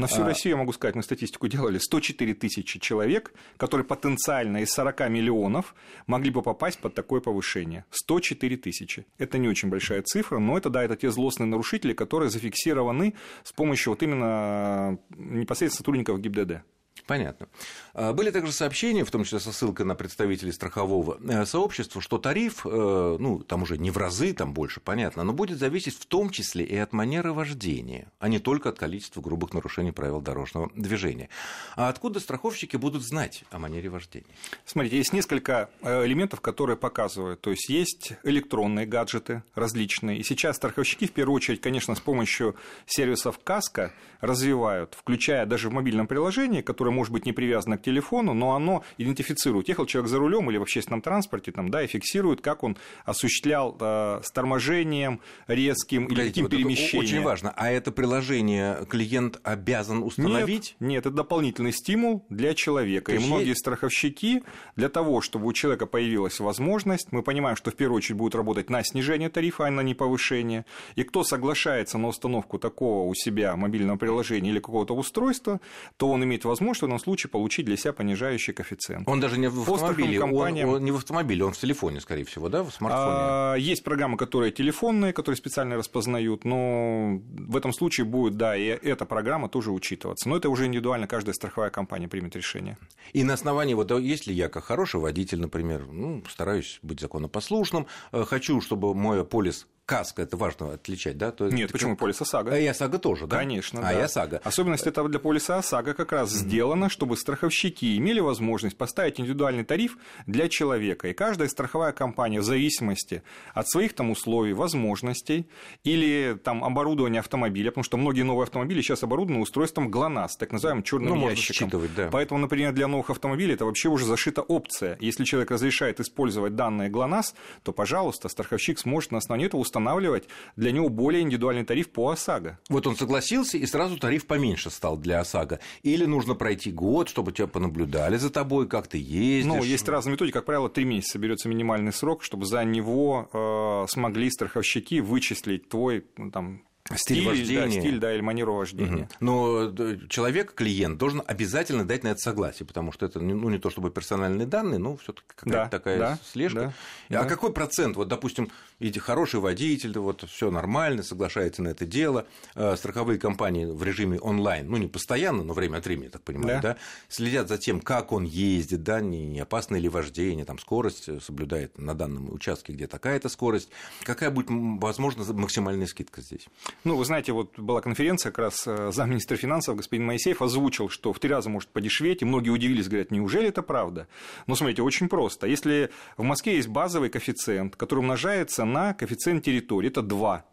На 0.00 0.06
всю 0.06 0.22
А- 0.22 0.26
Россию, 0.26 0.52
я 0.52 0.56
могу 0.56 0.72
сказать, 0.72 0.94
мы 0.94 1.02
статистику 1.02 1.46
делали, 1.46 1.76
104 1.76 2.32
тысячи 2.32 2.78
человек, 2.78 3.34
которые 3.58 3.84
потенциально 3.86 4.62
из 4.62 4.70
40 4.70 5.10
миллионов 5.10 5.74
могли 6.06 6.30
бы 6.30 6.40
попасть 6.40 6.78
под 6.78 6.94
такое 6.94 7.20
повышение. 7.20 7.84
104 7.90 8.56
тысячи. 8.56 9.06
Это 9.18 9.36
не 9.36 9.46
очень 9.48 9.68
большая 9.68 10.02
цифра, 10.02 10.38
но 10.38 10.56
это, 10.56 10.70
да, 10.70 10.82
это 10.82 10.96
те 10.96 11.10
злостные 11.10 11.46
нарушители, 11.46 11.92
которые 11.92 12.30
зафиксированы 12.30 13.12
с 13.44 13.52
помощью 13.52 13.92
вот 13.92 14.02
именно 14.02 14.98
непосредственно 15.10 15.76
сотрудников 15.76 16.18
ГИБДД. 16.18 16.62
Понятно. 17.10 17.48
А, 17.92 18.12
Были 18.12 18.30
также 18.30 18.52
сообщения, 18.52 19.04
в 19.04 19.10
том 19.10 19.24
числе 19.24 19.40
со 19.40 19.50
ссылкой 19.50 19.84
на 19.84 19.96
представителей 19.96 20.52
страхового 20.52 21.18
э, 21.20 21.44
сообщества, 21.44 22.00
что 22.00 22.18
тариф, 22.18 22.64
э, 22.64 23.16
ну, 23.18 23.40
там 23.40 23.62
уже 23.62 23.78
не 23.78 23.90
в 23.90 23.96
разы, 23.96 24.32
там 24.32 24.54
больше, 24.54 24.78
понятно, 24.78 25.24
но 25.24 25.32
будет 25.32 25.58
зависеть 25.58 25.98
в 25.98 26.06
том 26.06 26.30
числе 26.30 26.64
и 26.64 26.76
от 26.76 26.92
манеры 26.92 27.32
вождения, 27.32 28.12
а 28.20 28.28
не 28.28 28.38
только 28.38 28.68
от 28.68 28.78
количества 28.78 29.20
грубых 29.20 29.52
нарушений 29.52 29.90
правил 29.90 30.20
дорожного 30.20 30.70
движения. 30.76 31.30
А 31.74 31.88
откуда 31.88 32.20
страховщики 32.20 32.76
будут 32.76 33.02
знать 33.02 33.42
о 33.50 33.58
манере 33.58 33.88
вождения? 33.88 34.30
Смотрите, 34.64 34.96
есть 34.96 35.12
несколько 35.12 35.68
э, 35.82 36.06
элементов, 36.06 36.40
которые 36.40 36.76
показывают. 36.76 37.40
То 37.40 37.50
есть 37.50 37.68
есть 37.68 38.12
электронные 38.22 38.86
гаджеты 38.86 39.42
различные. 39.56 40.18
И 40.18 40.22
сейчас 40.22 40.54
страховщики, 40.58 41.08
в 41.08 41.12
первую 41.12 41.34
очередь, 41.34 41.60
конечно, 41.60 41.96
с 41.96 42.00
помощью 42.00 42.54
сервисов 42.86 43.40
КАСКО 43.42 43.92
развивают, 44.20 44.94
включая 44.96 45.44
даже 45.44 45.70
в 45.70 45.72
мобильном 45.72 46.06
приложении, 46.06 46.62
которое 46.62 46.99
может 47.00 47.14
быть 47.14 47.24
не 47.24 47.32
привязано 47.32 47.78
к 47.78 47.82
телефону, 47.82 48.34
но 48.34 48.54
оно 48.54 48.84
идентифицирует, 48.98 49.70
ехал 49.70 49.86
человек 49.86 50.10
за 50.10 50.18
рулем 50.18 50.50
или 50.50 50.58
в 50.58 50.62
общественном 50.62 51.00
транспорте, 51.00 51.50
там, 51.50 51.70
да, 51.70 51.82
и 51.82 51.86
фиксирует, 51.86 52.42
как 52.42 52.62
он 52.62 52.76
осуществлял 53.06 53.74
э, 53.80 54.20
с 54.22 54.30
торможением 54.30 55.22
резким 55.46 56.04
или 56.04 56.28
каким 56.28 56.44
вот 56.44 56.50
перемещением. 56.50 57.04
Очень 57.06 57.22
важно. 57.22 57.54
А 57.56 57.70
это 57.70 57.90
приложение 57.90 58.84
клиент 58.86 59.40
обязан 59.44 60.02
установить? 60.02 60.76
Нет, 60.78 60.90
нет, 60.90 61.06
это 61.06 61.16
дополнительный 61.16 61.72
стимул 61.72 62.26
для 62.28 62.52
человека. 62.52 63.06
То 63.06 63.12
И 63.12 63.14
есть 63.14 63.26
многие 63.26 63.54
страховщики 63.54 64.42
для 64.76 64.90
того, 64.90 65.22
чтобы 65.22 65.46
у 65.46 65.54
человека 65.54 65.86
появилась 65.86 66.38
возможность, 66.38 67.12
мы 67.12 67.22
понимаем, 67.22 67.56
что 67.56 67.70
в 67.70 67.76
первую 67.76 67.96
очередь 67.96 68.18
будут 68.18 68.34
работать 68.34 68.68
на 68.68 68.84
снижение 68.84 69.30
тарифа, 69.30 69.64
а 69.64 69.70
не 69.70 69.94
повышение. 69.94 70.66
И 70.96 71.02
кто 71.02 71.24
соглашается 71.24 71.96
на 71.96 72.08
установку 72.08 72.58
такого 72.58 73.08
у 73.08 73.14
себя 73.14 73.56
мобильного 73.56 73.96
приложения 73.96 74.50
или 74.50 74.58
какого-то 74.58 74.94
устройства, 74.94 75.62
то 75.96 76.10
он 76.10 76.22
имеет 76.24 76.44
возможность 76.44 76.79
в 76.80 76.84
этом 76.84 76.98
случае 76.98 77.30
получить 77.30 77.66
для 77.66 77.76
себя 77.76 77.92
понижающий 77.92 78.52
коэффициент. 78.52 79.08
Он 79.08 79.20
даже 79.20 79.38
не 79.38 79.48
в 79.48 79.60
автомобиле, 79.60 80.16
страховым 80.18 80.32
он- 80.34 80.38
компаниям- 80.46 80.68
он 80.68 80.84
не 80.84 80.90
в 80.92 80.96
автомобиле, 80.96 81.44
он 81.44 81.52
в 81.52 81.58
телефоне, 81.58 82.00
скорее 82.00 82.24
всего, 82.24 82.48
да, 82.48 82.62
в 82.62 82.70
смартфоне. 82.70 83.06
А, 83.20 83.54
Есть 83.56 83.84
программы, 83.84 84.16
которые 84.16 84.52
телефонные, 84.52 85.12
которые 85.12 85.36
специально 85.36 85.76
распознают, 85.76 86.44
но 86.44 87.20
в 87.48 87.56
этом 87.56 87.72
случае 87.72 88.04
будет, 88.04 88.36
да, 88.36 88.56
и 88.56 88.64
эта 88.64 89.04
программа 89.04 89.48
тоже 89.48 89.70
учитываться. 89.72 90.28
Но 90.28 90.36
это 90.36 90.48
уже 90.48 90.66
индивидуально 90.66 91.06
каждая 91.06 91.34
страховая 91.34 91.70
компания 91.70 92.08
примет 92.08 92.36
решение. 92.36 92.76
И 93.12 93.24
на 93.24 93.34
основании, 93.34 93.74
вот 93.74 93.90
если 94.00 94.32
я 94.32 94.48
как 94.48 94.64
хороший 94.64 95.00
водитель, 95.00 95.40
например, 95.40 95.86
ну, 95.90 96.22
стараюсь 96.28 96.78
быть 96.82 97.00
законопослушным, 97.00 97.86
э, 98.12 98.24
хочу, 98.24 98.60
чтобы 98.60 98.94
мой 98.94 99.24
полис 99.24 99.66
каска, 99.90 100.22
это 100.22 100.36
важно 100.36 100.72
отличать, 100.74 101.18
да? 101.18 101.32
То 101.32 101.48
Нет, 101.48 101.64
это 101.64 101.72
почему 101.72 101.90
как- 101.92 101.98
полис 102.00 102.20
ОСАГО? 102.20 102.52
А 102.52 102.58
и 102.58 102.66
ОСАГО 102.66 102.98
тоже, 102.98 103.26
да? 103.26 103.36
Конечно, 103.38 103.80
а 103.80 103.92
да. 103.92 104.04
ОСАГО. 104.04 104.40
Особенность 104.44 104.86
этого 104.86 105.08
для 105.08 105.18
полиса 105.18 105.58
ОСАГО 105.58 105.94
как 105.94 106.12
раз 106.12 106.30
сделана, 106.30 106.88
чтобы 106.88 107.16
страховщики 107.16 107.96
имели 107.98 108.20
возможность 108.20 108.76
поставить 108.76 109.18
индивидуальный 109.20 109.64
тариф 109.64 109.96
для 110.26 110.48
человека. 110.48 111.08
И 111.08 111.12
каждая 111.12 111.48
страховая 111.48 111.92
компания 111.92 112.40
в 112.40 112.44
зависимости 112.44 113.22
от 113.52 113.68
своих 113.68 113.92
там 113.94 114.10
условий, 114.10 114.52
возможностей 114.52 115.48
или 115.84 116.38
там 116.42 116.62
оборудования 116.64 117.18
автомобиля, 117.20 117.70
потому 117.70 117.84
что 117.84 117.96
многие 117.96 118.22
новые 118.22 118.44
автомобили 118.44 118.80
сейчас 118.82 119.02
оборудованы 119.02 119.40
устройством 119.42 119.90
ГЛОНАСС, 119.90 120.36
так 120.36 120.52
называемым 120.52 120.82
черным 120.84 121.18
Ну, 121.18 121.28
ящиком. 121.30 121.68
считывать, 121.68 121.94
да. 121.96 122.08
Поэтому, 122.12 122.38
например, 122.40 122.72
для 122.72 122.86
новых 122.86 123.10
автомобилей 123.10 123.54
это 123.54 123.64
вообще 123.64 123.88
уже 123.88 124.04
зашита 124.04 124.42
опция. 124.42 124.96
Если 125.00 125.24
человек 125.24 125.50
разрешает 125.50 125.98
использовать 126.00 126.54
данные 126.54 126.88
ГЛОНАСС, 126.90 127.34
то, 127.62 127.72
пожалуйста, 127.72 128.28
страховщик 128.28 128.78
сможет 128.78 129.10
на 129.12 129.18
основании 129.18 129.46
этого 129.46 129.60
устанавливать 129.80 130.28
для 130.56 130.72
него 130.72 130.88
более 130.88 131.22
индивидуальный 131.22 131.64
тариф 131.64 131.90
по 131.90 132.10
ОСАГО. 132.10 132.58
Вот 132.68 132.86
он 132.86 132.96
согласился, 132.96 133.58
и 133.58 133.66
сразу 133.66 133.98
тариф 133.98 134.26
поменьше 134.26 134.70
стал 134.70 134.96
для 134.96 135.20
ОСАГО. 135.20 135.60
Или 135.82 136.04
нужно 136.04 136.34
пройти 136.34 136.70
год, 136.70 137.08
чтобы 137.08 137.32
тебя 137.32 137.46
понаблюдали 137.46 138.16
за 138.16 138.30
тобой, 138.30 138.68
как 138.68 138.86
ты 138.86 138.98
ездишь. 138.98 139.52
Ну, 139.52 139.62
есть 139.62 139.88
разные 139.88 140.12
методики, 140.12 140.34
как 140.34 140.44
правило, 140.44 140.68
три 140.68 140.84
месяца 140.84 141.18
берется 141.18 141.48
минимальный 141.48 141.92
срок, 141.92 142.22
чтобы 142.22 142.46
за 142.46 142.64
него 142.64 143.28
э, 143.32 143.86
смогли 143.88 144.30
страховщики 144.30 145.00
вычислить 145.00 145.68
твой 145.68 146.04
ну, 146.16 146.30
там, 146.30 146.62
Стиль, 146.96 147.18
стиль 147.18 147.28
вождения. 147.28 147.64
Да, 147.64 147.70
стиль, 147.70 147.98
да, 147.98 148.14
или 148.14 148.20
манеру 148.20 148.54
вождения. 148.54 149.04
Угу. 149.04 149.08
Но 149.20 149.72
человек, 150.08 150.54
клиент, 150.54 150.98
должен 150.98 151.22
обязательно 151.24 151.86
дать 151.86 152.02
на 152.02 152.08
это 152.08 152.20
согласие, 152.20 152.66
потому 152.66 152.90
что 152.90 153.06
это 153.06 153.20
ну, 153.20 153.48
не 153.48 153.58
то 153.58 153.70
чтобы 153.70 153.90
персональные 153.90 154.46
данные, 154.46 154.78
но 154.78 154.96
все 154.96 155.12
таки 155.12 155.26
какая-то 155.28 155.50
да, 155.50 155.68
такая 155.68 155.98
да, 155.98 156.18
слежка. 156.24 156.74
Да, 157.08 157.20
а 157.20 157.22
да. 157.22 157.28
какой 157.28 157.52
процент, 157.52 157.96
вот, 157.96 158.08
допустим, 158.08 158.50
хороший 158.98 159.40
водитель, 159.40 159.98
вот 159.98 160.28
все 160.28 160.50
нормально, 160.50 161.02
соглашается 161.02 161.62
на 161.62 161.68
это 161.68 161.86
дело, 161.86 162.26
э, 162.54 162.74
страховые 162.76 163.18
компании 163.18 163.66
в 163.66 163.82
режиме 163.84 164.18
онлайн, 164.18 164.68
ну, 164.68 164.76
не 164.76 164.88
постоянно, 164.88 165.44
но 165.44 165.52
время 165.52 165.78
от 165.78 165.86
времени, 165.86 166.06
я 166.06 166.10
так 166.10 166.22
понимаю, 166.22 166.60
да, 166.60 166.72
да 166.72 166.76
следят 167.08 167.48
за 167.48 167.58
тем, 167.58 167.80
как 167.80 168.12
он 168.12 168.24
ездит, 168.24 168.82
да, 168.82 169.00
не, 169.00 169.26
не 169.26 169.40
опасно 169.40 169.76
ли 169.76 169.88
вождение, 169.88 170.44
там, 170.44 170.58
скорость 170.58 171.22
соблюдает 171.22 171.78
на 171.78 171.94
данном 171.94 172.32
участке, 172.32 172.72
где 172.72 172.86
такая-то 172.86 173.28
скорость, 173.28 173.68
какая 174.02 174.30
будет, 174.30 174.46
возможно, 174.48 175.24
максимальная 175.32 175.86
скидка 175.86 176.20
здесь? 176.20 176.48
Ну, 176.82 176.96
вы 176.96 177.04
знаете, 177.04 177.32
вот 177.32 177.58
была 177.58 177.82
конференция, 177.82 178.30
как 178.30 178.38
раз 178.38 178.66
э, 178.66 178.90
замминистра 178.90 179.36
финансов 179.36 179.76
господин 179.76 180.06
Моисеев 180.06 180.40
озвучил, 180.40 180.88
что 180.88 181.12
в 181.12 181.18
три 181.18 181.30
раза 181.30 181.50
может 181.50 181.68
подешеветь, 181.68 182.22
и 182.22 182.24
многие 182.24 182.48
удивились, 182.48 182.88
говорят, 182.88 183.10
неужели 183.10 183.48
это 183.48 183.60
правда? 183.60 184.08
Ну, 184.46 184.54
смотрите, 184.54 184.80
очень 184.80 185.10
просто. 185.10 185.46
Если 185.46 185.90
в 186.16 186.22
Москве 186.22 186.56
есть 186.56 186.68
базовый 186.68 187.10
коэффициент, 187.10 187.76
который 187.76 188.00
умножается 188.00 188.64
на 188.64 188.94
коэффициент 188.94 189.44
территории, 189.44 189.88
это 189.88 190.00
2, 190.00 190.44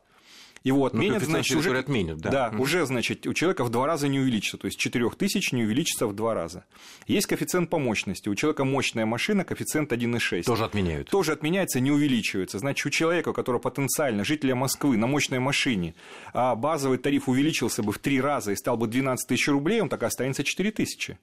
его 0.63 0.85
отменят, 0.85 1.21
ну, 1.21 1.25
значит, 1.25 1.57
уже, 1.57 1.77
отменят, 1.77 2.17
да. 2.19 2.29
Да, 2.29 2.51
mm 2.53 2.57
уже, 2.59 2.85
значит, 2.85 3.27
у 3.27 3.33
человека 3.33 3.63
в 3.63 3.69
два 3.69 3.85
раза 3.85 4.07
не 4.07 4.19
увеличится, 4.19 4.57
то 4.57 4.65
есть 4.65 4.79
4 4.79 5.09
тысяч 5.11 5.51
не 5.51 5.63
увеличится 5.63 6.07
в 6.07 6.13
два 6.13 6.33
раза. 6.33 6.65
Есть 7.07 7.27
коэффициент 7.27 7.69
по 7.69 7.77
мощности, 7.77 8.29
у 8.29 8.35
человека 8.35 8.65
мощная 8.65 9.05
машина, 9.05 9.45
коэффициент 9.45 9.91
1,6. 9.91 10.43
Тоже 10.43 10.65
отменяют. 10.65 11.09
Тоже 11.09 11.33
отменяется, 11.33 11.79
не 11.79 11.91
увеличивается. 11.91 12.59
Значит, 12.59 12.85
у 12.85 12.89
человека, 12.89 13.29
у 13.29 13.33
которого 13.33 13.59
потенциально, 13.59 14.23
жителя 14.23 14.55
Москвы, 14.55 14.97
на 14.97 15.07
мощной 15.07 15.39
машине, 15.39 15.95
а 16.33 16.55
базовый 16.55 16.97
тариф 16.97 17.29
увеличился 17.29 17.83
бы 17.83 17.91
в 17.91 17.99
три 17.99 18.19
раза 18.19 18.51
и 18.51 18.55
стал 18.55 18.77
бы 18.77 18.87
12 18.87 19.27
тысяч 19.27 19.47
рублей, 19.47 19.81
он 19.81 19.89
так 19.89 20.03
и 20.03 20.05
останется 20.05 20.43
4 20.43 20.71
тысячи. 20.71 21.17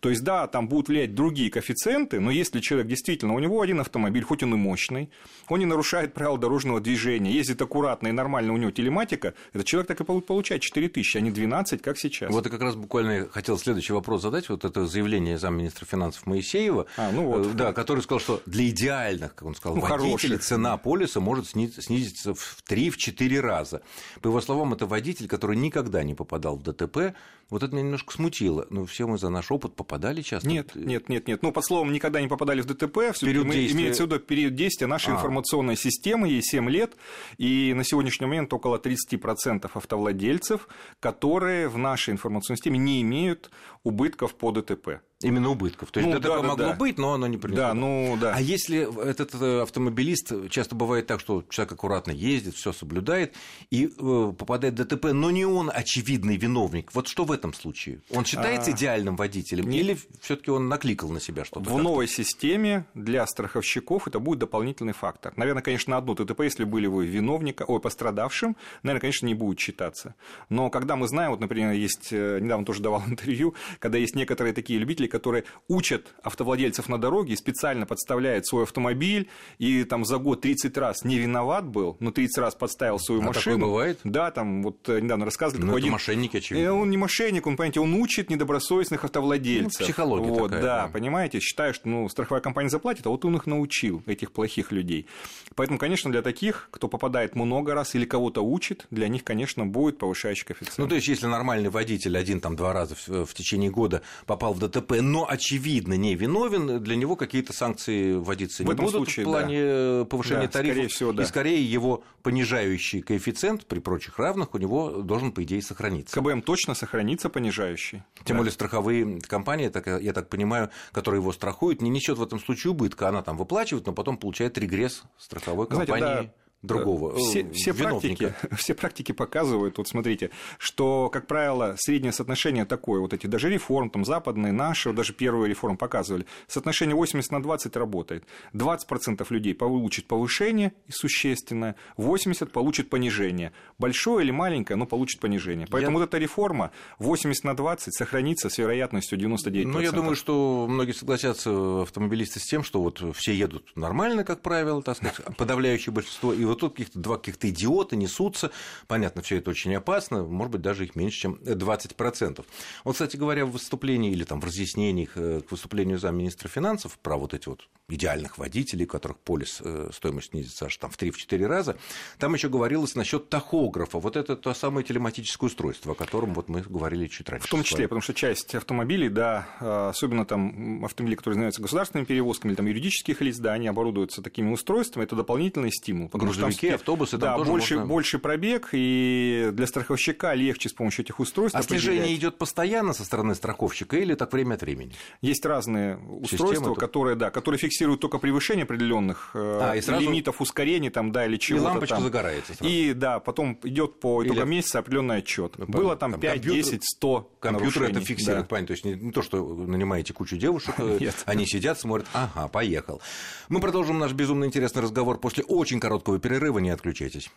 То 0.00 0.10
есть, 0.10 0.22
да, 0.22 0.46
там 0.46 0.68
будут 0.68 0.88
влиять 0.88 1.14
другие 1.14 1.50
коэффициенты, 1.50 2.20
но 2.20 2.30
если 2.30 2.60
человек 2.60 2.88
действительно, 2.88 3.34
у 3.34 3.38
него 3.38 3.60
один 3.60 3.80
автомобиль, 3.80 4.22
хоть 4.22 4.42
он 4.42 4.54
и 4.54 4.56
мощный, 4.56 5.10
он 5.48 5.58
не 5.58 5.66
нарушает 5.66 6.14
правила 6.14 6.38
дорожного 6.38 6.80
движения, 6.80 7.32
ездит 7.32 7.60
аккуратно 7.62 8.08
и 8.08 8.12
нормально, 8.12 8.52
у 8.52 8.56
него 8.56 8.70
телематика, 8.70 9.34
этот 9.52 9.66
человек 9.66 9.88
так 9.88 10.00
и 10.00 10.04
получать 10.04 10.62
4 10.62 10.88
тысячи, 10.88 11.16
а 11.16 11.20
не 11.20 11.30
12, 11.30 11.82
как 11.82 11.98
сейчас. 11.98 12.30
Вот 12.30 12.46
и 12.46 12.50
как 12.50 12.60
раз 12.60 12.74
буквально 12.74 13.28
хотел 13.28 13.58
следующий 13.58 13.92
вопрос 13.92 14.22
задать, 14.22 14.48
вот 14.48 14.64
это 14.64 14.86
заявление 14.86 15.38
замминистра 15.38 15.86
финансов 15.86 16.26
Моисеева, 16.26 16.86
а, 16.96 17.10
ну 17.12 17.24
вот. 17.24 17.46
Э, 17.46 17.50
да, 17.54 17.72
который 17.72 18.00
сказал, 18.00 18.20
что 18.20 18.42
для 18.46 18.68
идеальных, 18.68 19.34
как 19.34 19.48
он 19.48 19.54
сказал, 19.54 19.76
ну, 19.76 19.82
водителей 19.82 20.36
хороших. 20.36 20.42
цена 20.42 20.76
полиса 20.76 21.20
может 21.20 21.46
снизиться 21.48 22.34
в 22.34 22.62
3-4 22.68 23.40
раза. 23.40 23.82
По 24.20 24.28
его 24.28 24.40
словам, 24.40 24.72
это 24.74 24.86
водитель, 24.86 25.28
который 25.28 25.56
никогда 25.56 26.02
не 26.02 26.14
попадал 26.14 26.56
в 26.56 26.62
ДТП, 26.62 27.14
вот 27.50 27.62
это 27.62 27.72
меня 27.72 27.84
немножко 27.84 28.12
смутило. 28.12 28.66
Но 28.70 28.84
все 28.86 29.06
мы 29.06 29.18
за 29.18 29.28
наш 29.28 29.50
опыт 29.50 29.74
попадали 29.74 30.22
часто. 30.22 30.48
Нет, 30.48 30.74
нет, 30.74 31.08
нет, 31.08 31.28
нет. 31.28 31.42
Ну, 31.42 31.52
по 31.52 31.62
словам, 31.62 31.92
никогда 31.92 32.20
не 32.20 32.28
попадали 32.28 32.60
в 32.60 32.66
ДТП. 32.66 33.18
Период 33.20 33.50
действия... 33.50 33.72
Имеется 33.72 34.04
в 34.04 34.06
виду 34.06 34.18
период 34.18 34.54
действия 34.54 34.86
нашей 34.86 35.12
а. 35.12 35.16
информационной 35.16 35.76
системы, 35.76 36.28
ей 36.28 36.42
7 36.42 36.68
лет. 36.70 36.96
И 37.38 37.72
на 37.74 37.84
сегодняшний 37.84 38.26
момент 38.26 38.52
около 38.52 38.78
30% 38.78 39.70
автовладельцев, 39.72 40.68
которые 41.00 41.68
в 41.68 41.78
нашей 41.78 42.12
информационной 42.12 42.56
системе 42.56 42.78
не 42.78 43.02
имеют 43.02 43.50
убытков 43.82 44.34
по 44.34 44.50
ДТП. 44.50 45.00
Именно 45.24 45.50
убытков. 45.50 45.90
То 45.90 46.00
есть 46.00 46.12
ну, 46.12 46.18
ДТП 46.18 46.28
да, 46.28 46.42
могло 46.42 46.56
да. 46.56 46.72
быть, 46.74 46.98
но 46.98 47.14
оно 47.14 47.26
не 47.26 47.36
принесло. 47.36 47.64
Да, 47.64 47.74
ну 47.74 48.16
да. 48.20 48.34
А 48.34 48.40
если 48.40 48.88
этот 49.08 49.34
э, 49.34 49.62
автомобилист, 49.62 50.50
часто 50.50 50.74
бывает 50.74 51.06
так, 51.06 51.20
что 51.20 51.44
человек 51.48 51.72
аккуратно 51.72 52.12
ездит, 52.12 52.54
все 52.54 52.72
соблюдает, 52.72 53.34
и 53.70 53.86
э, 53.86 54.32
попадает 54.36 54.74
в 54.74 54.84
ДТП, 54.84 55.06
но 55.12 55.30
не 55.30 55.44
он 55.44 55.70
очевидный 55.72 56.36
виновник. 56.36 56.94
Вот 56.94 57.08
что 57.08 57.24
в 57.24 57.32
этом 57.32 57.54
случае? 57.54 58.00
Он 58.10 58.24
считается 58.24 58.70
а... 58.70 58.74
идеальным 58.74 59.16
водителем 59.16 59.68
не... 59.68 59.78
или 59.78 59.98
все-таки 60.20 60.50
он 60.50 60.68
накликал 60.68 61.08
на 61.10 61.20
себя 61.20 61.44
что-то? 61.44 61.70
В 61.70 61.82
новой 61.82 62.08
системе 62.08 62.86
для 62.94 63.26
страховщиков 63.26 64.06
это 64.06 64.18
будет 64.18 64.40
дополнительный 64.40 64.92
фактор. 64.92 65.32
Наверное, 65.36 65.62
конечно, 65.62 65.92
на 65.92 65.98
одно 65.98 66.14
ДТП, 66.14 66.40
если 66.40 66.64
были 66.64 66.86
вы 66.86 67.06
виновником, 67.06 67.66
ой, 67.68 67.80
пострадавшим, 67.80 68.56
наверное, 68.82 69.00
конечно, 69.00 69.26
не 69.26 69.34
будет 69.34 69.58
считаться. 69.58 70.14
Но 70.48 70.70
когда 70.70 70.96
мы 70.96 71.08
знаем, 71.08 71.30
вот, 71.30 71.40
например, 71.40 71.72
есть, 71.72 72.08
э, 72.12 72.38
недавно 72.40 72.66
тоже 72.66 72.82
давал 72.82 73.02
интервью, 73.06 73.54
когда 73.78 73.98
есть 73.98 74.14
некоторые 74.14 74.52
такие 74.52 74.78
любители, 74.78 75.06
которые 75.14 75.44
учат 75.68 76.12
автовладельцев 76.24 76.88
на 76.88 77.00
дороге 77.00 77.36
специально 77.36 77.86
подставляют 77.86 78.48
свой 78.48 78.64
автомобиль, 78.64 79.28
и 79.58 79.84
там 79.84 80.04
за 80.04 80.18
год 80.18 80.40
30 80.40 80.76
раз 80.76 81.04
не 81.04 81.18
виноват 81.18 81.64
был, 81.64 81.96
но 82.00 82.10
30 82.10 82.38
раз 82.38 82.56
подставил 82.56 82.98
свою 82.98 83.20
а 83.20 83.26
машину. 83.26 83.56
Такое 83.58 83.70
бывает? 83.70 84.00
Да, 84.02 84.32
там 84.32 84.64
вот 84.64 84.88
э, 84.88 84.98
недавно 84.98 85.24
рассказывали. 85.24 85.64
Ну, 85.64 85.70
это 85.70 85.78
один... 85.78 85.92
мошенники, 85.92 86.38
очевидно. 86.38 86.66
Э, 86.66 86.70
он 86.72 86.90
не 86.90 86.96
мошенник, 86.96 87.46
он, 87.46 87.56
понимаете, 87.56 87.78
он 87.78 87.94
учит 87.94 88.28
недобросовестных 88.28 89.04
автовладельцев. 89.04 89.80
Ну, 89.80 89.86
психология 89.86 90.30
вот, 90.30 90.48
такая. 90.48 90.62
Да, 90.62 90.82
да, 90.86 90.88
понимаете, 90.88 91.38
считаю, 91.38 91.72
что 91.72 91.88
ну, 91.88 92.08
страховая 92.08 92.42
компания 92.42 92.68
заплатит, 92.68 93.06
а 93.06 93.10
вот 93.10 93.24
он 93.24 93.36
их 93.36 93.46
научил, 93.46 94.02
этих 94.06 94.32
плохих 94.32 94.72
людей. 94.72 95.06
Поэтому, 95.54 95.78
конечно, 95.78 96.10
для 96.10 96.22
таких, 96.22 96.68
кто 96.72 96.88
попадает 96.88 97.36
много 97.36 97.74
раз 97.74 97.94
или 97.94 98.04
кого-то 98.04 98.42
учит, 98.42 98.88
для 98.90 99.06
них, 99.06 99.22
конечно, 99.22 99.64
будет 99.64 99.98
повышающий 99.98 100.44
коэффициент. 100.44 100.78
Ну, 100.78 100.88
то 100.88 100.96
есть, 100.96 101.06
если 101.06 101.26
нормальный 101.26 101.70
водитель 101.70 102.18
один-два 102.18 102.72
раза 102.72 102.96
в, 102.96 103.26
в 103.26 103.34
течение 103.34 103.70
года 103.70 104.02
попал 104.26 104.54
в 104.54 104.58
ДТП, 104.58 104.94
но 105.04 105.26
очевидно 105.28 105.94
не 105.94 106.14
виновен, 106.14 106.82
для 106.82 106.96
него 106.96 107.16
какие-то 107.16 107.52
санкции 107.52 108.14
вводиться 108.14 108.62
в 108.62 108.66
не 108.66 108.74
будут 108.74 108.90
случае, 108.90 109.26
в 109.26 109.28
плане 109.28 109.62
да. 109.62 110.04
повышения 110.06 110.46
да, 110.46 110.48
тарифов. 110.48 110.74
Скорее 110.74 110.88
всего, 110.88 111.12
да. 111.12 111.22
И 111.22 111.26
скорее 111.26 111.64
его 111.64 112.02
понижающий 112.22 113.02
коэффициент 113.02 113.66
при 113.66 113.78
прочих 113.78 114.18
равных 114.18 114.54
у 114.54 114.58
него 114.58 115.02
должен, 115.02 115.32
по 115.32 115.42
идее, 115.44 115.62
сохраниться. 115.62 116.18
КБМ 116.18 116.42
точно 116.42 116.74
сохранится 116.74 117.28
понижающий. 117.28 118.02
Тем 118.24 118.36
да. 118.36 118.38
более 118.38 118.52
страховые 118.52 119.20
компании, 119.20 119.70
я 120.02 120.12
так 120.12 120.28
понимаю, 120.28 120.70
которые 120.92 121.20
его 121.20 121.32
страхуют, 121.32 121.82
не 121.82 121.90
несет 121.90 122.18
в 122.18 122.22
этом 122.22 122.40
случае 122.40 122.72
убытка. 122.72 123.08
Она 123.08 123.22
там 123.22 123.36
выплачивает, 123.36 123.86
но 123.86 123.92
потом 123.92 124.16
получает 124.16 124.58
регресс 124.58 125.02
страховой 125.18 125.66
компании. 125.66 125.98
Знаете, 125.98 126.28
да 126.28 126.43
другого 126.64 127.14
все, 127.16 127.42
э, 127.42 127.52
все, 127.52 127.74
практики, 127.74 128.34
все 128.56 128.74
практики 128.74 129.12
показывают, 129.12 129.78
вот 129.78 129.88
смотрите, 129.88 130.30
что, 130.58 131.08
как 131.10 131.26
правило, 131.26 131.74
среднее 131.78 132.12
соотношение 132.12 132.64
такое, 132.64 133.00
вот 133.00 133.12
эти 133.12 133.26
даже 133.26 133.50
реформ, 133.50 133.90
там, 133.90 134.04
западные, 134.04 134.52
наши, 134.52 134.92
даже 134.92 135.12
первые 135.12 135.48
реформы 135.48 135.76
показывали, 135.76 136.26
соотношение 136.46 136.94
80 136.94 137.30
на 137.32 137.42
20 137.42 137.76
работает. 137.76 138.24
20% 138.52 139.26
людей 139.30 139.54
получит 139.54 140.06
повышение 140.06 140.72
существенное, 140.88 141.76
80% 141.96 142.46
получит 142.46 142.90
понижение. 142.90 143.52
Большое 143.78 144.24
или 144.24 144.30
маленькое, 144.30 144.76
но 144.76 144.86
получит 144.86 145.20
понижение. 145.20 145.66
Поэтому 145.70 145.98
я... 145.98 146.02
вот 146.02 146.08
эта 146.08 146.18
реформа 146.18 146.70
80 146.98 147.44
на 147.44 147.56
20 147.56 147.94
сохранится 147.94 148.48
с 148.48 148.58
вероятностью 148.58 149.18
99%. 149.18 149.66
Ну, 149.66 149.80
я 149.80 149.92
думаю, 149.92 150.16
что 150.16 150.66
многие 150.68 150.92
согласятся 150.92 151.82
автомобилисты 151.82 152.40
с 152.40 152.44
тем, 152.44 152.62
что 152.64 152.82
вот 152.82 153.02
все 153.16 153.34
едут 153.34 153.72
нормально, 153.76 154.24
как 154.24 154.40
правило, 154.40 154.82
так 154.82 154.96
сказать, 154.96 155.16
подавляющее 155.36 155.92
большинство, 155.92 156.32
и 156.32 156.44
вот 156.54 156.60
тут 156.60 156.72
каких-то 156.72 156.98
два 156.98 157.18
каких-то 157.18 157.48
идиота 157.50 157.96
несутся. 157.96 158.50
Понятно, 158.86 159.22
все 159.22 159.36
это 159.36 159.50
очень 159.50 159.74
опасно, 159.74 160.24
может 160.24 160.52
быть, 160.52 160.62
даже 160.62 160.84
их 160.84 160.96
меньше, 160.96 161.20
чем 161.20 161.34
20%. 161.34 162.44
Вот, 162.84 162.92
кстати 162.92 163.16
говоря, 163.16 163.46
в 163.46 163.50
выступлении 163.50 164.10
или 164.12 164.24
там 164.24 164.40
в 164.40 164.44
разъяснениях 164.44 165.10
э, 165.16 165.40
к 165.46 165.50
выступлению 165.50 165.98
замминистра 165.98 166.48
финансов 166.48 166.98
про 166.98 167.16
вот 167.16 167.34
эти 167.34 167.48
вот 167.48 167.68
идеальных 167.88 168.38
водителей, 168.38 168.86
у 168.86 168.88
которых 168.88 169.18
полис 169.18 169.60
э, 169.62 169.90
стоимость 169.92 170.30
снизится 170.30 170.66
аж 170.66 170.76
там 170.78 170.90
в 170.90 170.98
3-4 170.98 171.46
раза, 171.46 171.76
там 172.18 172.32
еще 172.34 172.48
говорилось 172.48 172.94
насчет 172.94 173.28
тахографа. 173.28 173.98
Вот 173.98 174.16
это 174.16 174.36
то 174.36 174.54
самое 174.54 174.86
телематическое 174.86 175.48
устройство, 175.48 175.92
о 175.92 175.94
котором 175.94 176.32
вот 176.32 176.48
мы 176.48 176.62
говорили 176.62 177.06
чуть 177.08 177.28
раньше. 177.28 177.46
В 177.46 177.50
том 177.50 177.62
числе, 177.62 177.84
потому 177.84 178.00
что 178.00 178.14
часть 178.14 178.54
автомобилей, 178.54 179.08
да, 179.08 179.46
э, 179.60 179.88
особенно 179.90 180.24
там 180.24 180.84
автомобили, 180.84 181.16
которые 181.16 181.34
занимаются 181.34 181.60
государственными 181.60 182.06
перевозками 182.06 182.52
или 182.52 182.56
там 182.56 182.66
юридических 182.66 183.20
лиц, 183.20 183.36
да, 183.38 183.52
они 183.52 183.68
оборудуются 183.68 184.22
такими 184.22 184.50
устройствами, 184.50 185.04
это 185.04 185.16
дополнительный 185.16 185.70
стимул. 185.70 186.08
Потому 186.08 186.32
там, 186.50 186.74
автобусы, 186.74 187.18
да, 187.18 187.36
тоже 187.36 187.50
больше, 187.50 187.74
можно... 187.74 187.88
больше 187.88 188.18
пробег, 188.18 188.68
и 188.72 189.50
для 189.52 189.66
страховщика 189.66 190.34
легче 190.34 190.68
с 190.68 190.72
помощью 190.72 191.04
этих 191.04 191.20
устройств. 191.20 191.58
А 191.58 191.62
снижение 191.62 192.14
идет 192.14 192.38
постоянно 192.38 192.92
со 192.92 193.04
стороны 193.04 193.34
страховщика 193.34 193.96
или 193.96 194.14
так 194.14 194.32
время 194.32 194.54
от 194.54 194.62
времени? 194.62 194.92
Есть 195.20 195.44
разные 195.44 195.96
устройства, 195.96 196.74
которые, 196.74 197.16
да, 197.16 197.30
которые 197.30 197.58
фиксируют 197.58 198.00
только 198.00 198.18
превышение 198.18 198.64
определенных 198.64 199.30
э, 199.34 199.58
а, 199.60 199.82
сразу... 199.82 200.02
лимитов 200.02 200.40
ускорений 200.40 200.90
там, 200.90 201.12
да, 201.12 201.26
или 201.26 201.36
чего-то. 201.36 201.64
И 201.64 201.66
лампочка 201.66 201.94
там. 201.96 202.04
загорается. 202.04 202.54
Сразу. 202.54 202.72
И 202.72 202.92
да, 202.94 203.20
потом 203.20 203.58
идет 203.62 204.00
по 204.00 204.24
итогам 204.24 204.48
или... 204.48 204.56
месяца 204.56 204.78
определенный 204.80 205.18
отчет. 205.18 205.54
Ну, 205.58 205.66
Было 205.66 205.96
там, 205.96 206.12
там 206.12 206.20
5, 206.20 206.32
компьютер... 206.32 206.72
10, 206.72 206.84
100 206.84 207.30
Компьютер 207.40 207.82
это 207.84 208.00
фиксирует, 208.00 208.44
да. 208.44 208.48
понятно. 208.48 208.66
То 208.68 208.72
есть 208.72 208.84
не, 208.84 208.94
не 208.94 209.12
то, 209.12 209.22
что 209.22 209.44
нанимаете 209.54 210.14
кучу 210.14 210.36
девушек, 210.36 210.74
э, 210.78 211.10
они 211.26 211.46
сидят, 211.46 211.78
смотрят, 211.78 212.06
ага, 212.12 212.48
поехал. 212.48 213.02
Мы 213.48 213.60
продолжим 213.60 213.98
наш 213.98 214.12
безумно 214.12 214.44
интересный 214.44 214.82
разговор 214.82 215.18
после 215.18 215.44
очень 215.44 215.80
короткого 215.80 216.18
перерыва. 216.18 216.33
Не 216.34 216.70
отключайтесь. 216.70 217.30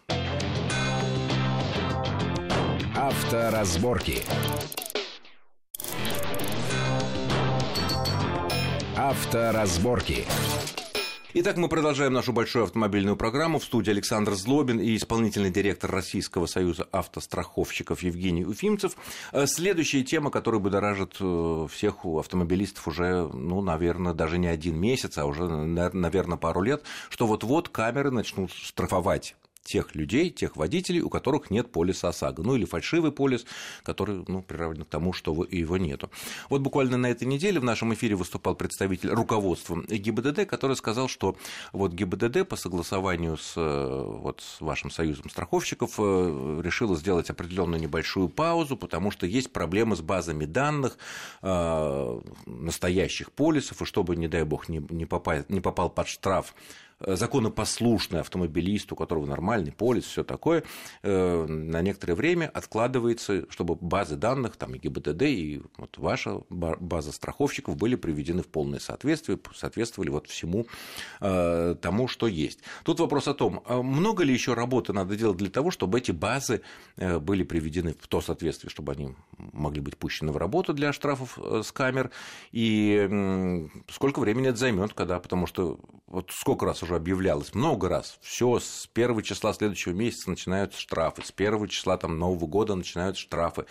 Авторазборки. 2.96 4.24
Авторазборки. 8.96 10.26
Итак, 11.40 11.56
мы 11.58 11.70
продолжаем 11.70 12.14
нашу 12.14 12.34
большую 12.34 12.64
автомобильную 12.64 13.16
программу. 13.16 13.60
В 13.60 13.64
студии 13.64 13.92
Александр 13.92 14.34
Злобин 14.34 14.80
и 14.80 14.96
исполнительный 14.96 15.52
директор 15.52 15.92
Российского 15.92 16.48
союза 16.48 16.88
автостраховщиков 16.92 18.02
Евгений 18.02 18.44
Уфимцев. 18.44 18.94
Э, 19.32 19.46
следующая 19.46 20.02
тема, 20.02 20.32
которая 20.32 20.60
будоражит 20.60 21.18
э, 21.20 21.68
всех 21.72 22.06
автомобилистов 22.06 22.88
уже, 22.88 23.28
ну, 23.28 23.62
наверное, 23.62 24.16
даже 24.16 24.40
не 24.40 24.48
один 24.48 24.80
месяц, 24.80 25.20
а 25.20 25.26
уже, 25.26 25.48
наверное, 25.48 26.38
пару 26.38 26.64
лет, 26.64 26.82
что 27.12 27.28
вот-вот 27.28 27.70
камеры 27.70 28.10
начнут 28.10 28.52
штрафовать 28.52 29.36
тех 29.68 29.96
людей, 29.96 30.30
тех 30.30 30.56
водителей, 30.56 31.02
у 31.02 31.10
которых 31.10 31.52
нет 31.52 31.72
полиса 31.72 32.10
ОСАГО. 32.10 32.44
Ну 32.44 32.56
или 32.56 32.66
фальшивый 32.66 33.12
полис, 33.12 33.46
который 33.84 34.24
ну, 34.28 34.42
приравнен 34.42 34.86
к 34.86 34.90
тому, 34.90 35.14
что 35.14 35.46
его 35.52 35.78
нету. 35.78 36.10
Вот 36.50 36.62
буквально 36.62 36.98
на 36.98 37.08
этой 37.08 37.26
неделе 37.26 37.60
в 37.60 37.64
нашем 37.64 37.94
эфире 37.94 38.16
выступал 38.16 38.56
представитель 38.56 39.10
руководства 39.10 39.84
ГИБДД, 39.88 40.46
который 40.46 40.76
сказал, 40.76 41.08
что 41.08 41.38
вот 41.74 41.94
ГИБДД 41.94 42.48
по 42.48 42.56
согласованию 42.56 43.38
с, 43.38 43.54
вот, 43.56 44.42
с 44.42 44.62
вашим 44.62 44.90
союзом 44.90 45.30
страховщиков 45.30 45.96
э, 45.98 46.62
решила 46.64 46.96
сделать 46.96 47.30
определенную 47.30 47.82
небольшую 47.82 48.30
паузу, 48.30 48.78
потому 48.78 49.12
что 49.12 49.26
есть 49.26 49.52
проблемы 49.52 49.96
с 49.96 50.02
базами 50.02 50.46
данных 50.46 50.98
э, 51.42 52.22
настоящих 52.46 53.32
полисов, 53.32 53.82
и 53.82 53.86
чтобы, 53.86 54.16
не 54.16 54.28
дай 54.28 54.44
бог, 54.44 54.70
не, 54.70 54.82
не, 54.90 55.06
попал, 55.06 55.90
под 55.90 56.08
штраф 56.08 56.54
Э, 56.56 56.87
законопослушный 57.00 58.22
автомобилист, 58.22 58.92
у 58.92 58.96
которого 58.96 59.26
нормальный 59.26 59.72
полис, 59.72 60.06
все 60.06 60.24
такое, 60.24 60.64
э, 61.04 61.46
на 61.46 61.82
некоторое 61.82 62.16
время 62.16 62.50
откладывается, 62.54 63.50
чтобы 63.52 63.76
базы 63.76 64.16
данных, 64.16 64.56
там 64.58 64.74
и 64.74 64.80
ГИБДД, 64.80 65.22
и 65.24 65.62
вот 65.78 65.98
ваша 65.98 66.42
база 66.50 67.12
страховщиков 67.12 67.76
были 67.78 67.96
приведены 67.96 68.42
в 68.42 68.48
полное 68.48 68.80
соответствие, 68.80 69.40
соответствовали 69.56 70.10
вот 70.10 70.28
всему 70.28 70.66
э, 71.22 71.76
тому, 71.82 72.08
что 72.08 72.28
есть. 72.28 72.60
Тут 72.84 73.00
вопрос 73.00 73.28
о 73.28 73.34
том, 73.34 73.62
а 73.66 73.84
много 73.84 74.24
ли 74.24 74.34
еще 74.34 74.56
работы 74.56 74.92
надо 74.92 75.16
делать 75.16 75.38
для 75.38 75.50
того, 75.50 75.70
чтобы 75.72 76.00
эти 76.00 76.12
базы 76.12 76.62
были 76.98 77.44
приведены 77.44 77.96
в 78.00 78.08
то 78.08 78.22
соответствие, 78.22 78.72
чтобы 78.72 78.94
они 78.94 79.14
могли 79.38 79.82
быть 79.82 79.98
пущены 79.98 80.32
в 80.32 80.38
работу 80.38 80.74
для 80.74 80.94
штрафов 80.94 81.38
с 81.38 81.72
камер, 81.72 82.12
и 82.52 83.68
сколько 83.90 84.20
времени 84.20 84.50
это 84.50 84.58
займет, 84.58 84.94
когда, 84.94 85.20
потому 85.20 85.46
что 85.46 85.80
вот 86.08 86.32
сколько 86.32 86.66
раз 86.66 86.82
уже 86.88 86.96
объявлялось, 86.96 87.54
много 87.54 87.90
раз, 87.90 88.18
все 88.22 88.60
с 88.60 88.88
первого 88.94 89.22
числа 89.22 89.54
следующего 89.54 89.94
месяца 89.94 90.30
начинаются 90.30 90.80
штрафы, 90.80 91.22
с 91.24 91.32
первого 91.32 91.68
числа 91.68 91.98
там, 91.98 92.18
Нового 92.18 92.48
года 92.48 92.76
начинаются 92.76 93.22
штрафы, 93.22 93.66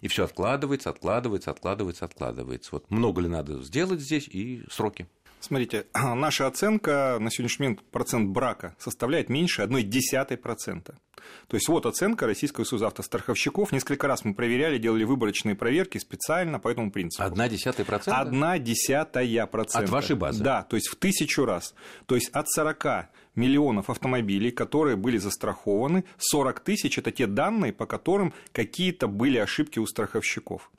и 0.00 0.08
все 0.08 0.24
откладывается, 0.24 0.90
откладывается, 0.90 1.50
откладывается, 1.50 2.04
откладывается. 2.06 2.70
Вот 2.72 2.90
много 2.90 3.20
ли 3.20 3.28
надо 3.28 3.62
сделать 3.62 4.00
здесь 4.00 4.26
и 4.26 4.64
сроки? 4.70 5.06
Смотрите, 5.42 5.86
наша 5.94 6.46
оценка 6.46 7.18
на 7.20 7.30
сегодняшний 7.30 7.64
момент 7.66 7.82
процент 7.90 8.30
брака 8.30 8.76
составляет 8.78 9.28
меньше 9.28 9.62
одной 9.62 9.82
десятой 9.82 10.36
процента. 10.36 10.96
То 11.48 11.56
есть 11.56 11.68
вот 11.68 11.86
оценка 11.86 12.26
Российского 12.26 12.64
союза 12.64 12.86
автостраховщиков. 12.88 13.72
Несколько 13.72 14.06
раз 14.06 14.24
мы 14.24 14.34
проверяли, 14.34 14.78
делали 14.78 15.04
выборочные 15.04 15.54
проверки 15.54 15.98
специально 15.98 16.58
по 16.58 16.68
этому 16.68 16.90
принципу. 16.90 17.24
Одна 17.24 17.48
десятая 17.48 17.84
процента? 17.84 18.20
Одна 18.20 18.58
десятая 18.58 19.46
процента. 19.46 19.84
От 19.84 19.90
вашей 19.90 20.16
базы? 20.16 20.42
Да, 20.42 20.62
то 20.62 20.76
есть 20.76 20.88
в 20.88 20.96
тысячу 20.96 21.44
раз. 21.44 21.74
То 22.06 22.14
есть 22.14 22.28
от 22.30 22.48
40 22.48 23.08
миллионов 23.34 23.90
автомобилей, 23.90 24.50
которые 24.50 24.96
были 24.96 25.18
застрахованы, 25.18 26.04
40 26.18 26.60
тысяч– 26.60 26.98
это 26.98 27.10
те 27.10 27.26
данные, 27.26 27.72
по 27.72 27.86
которым 27.86 28.32
какие-то 28.52 29.08
были 29.08 29.38
ошибки 29.38 29.78
у 29.78 29.86
страховщиков. 29.86 30.70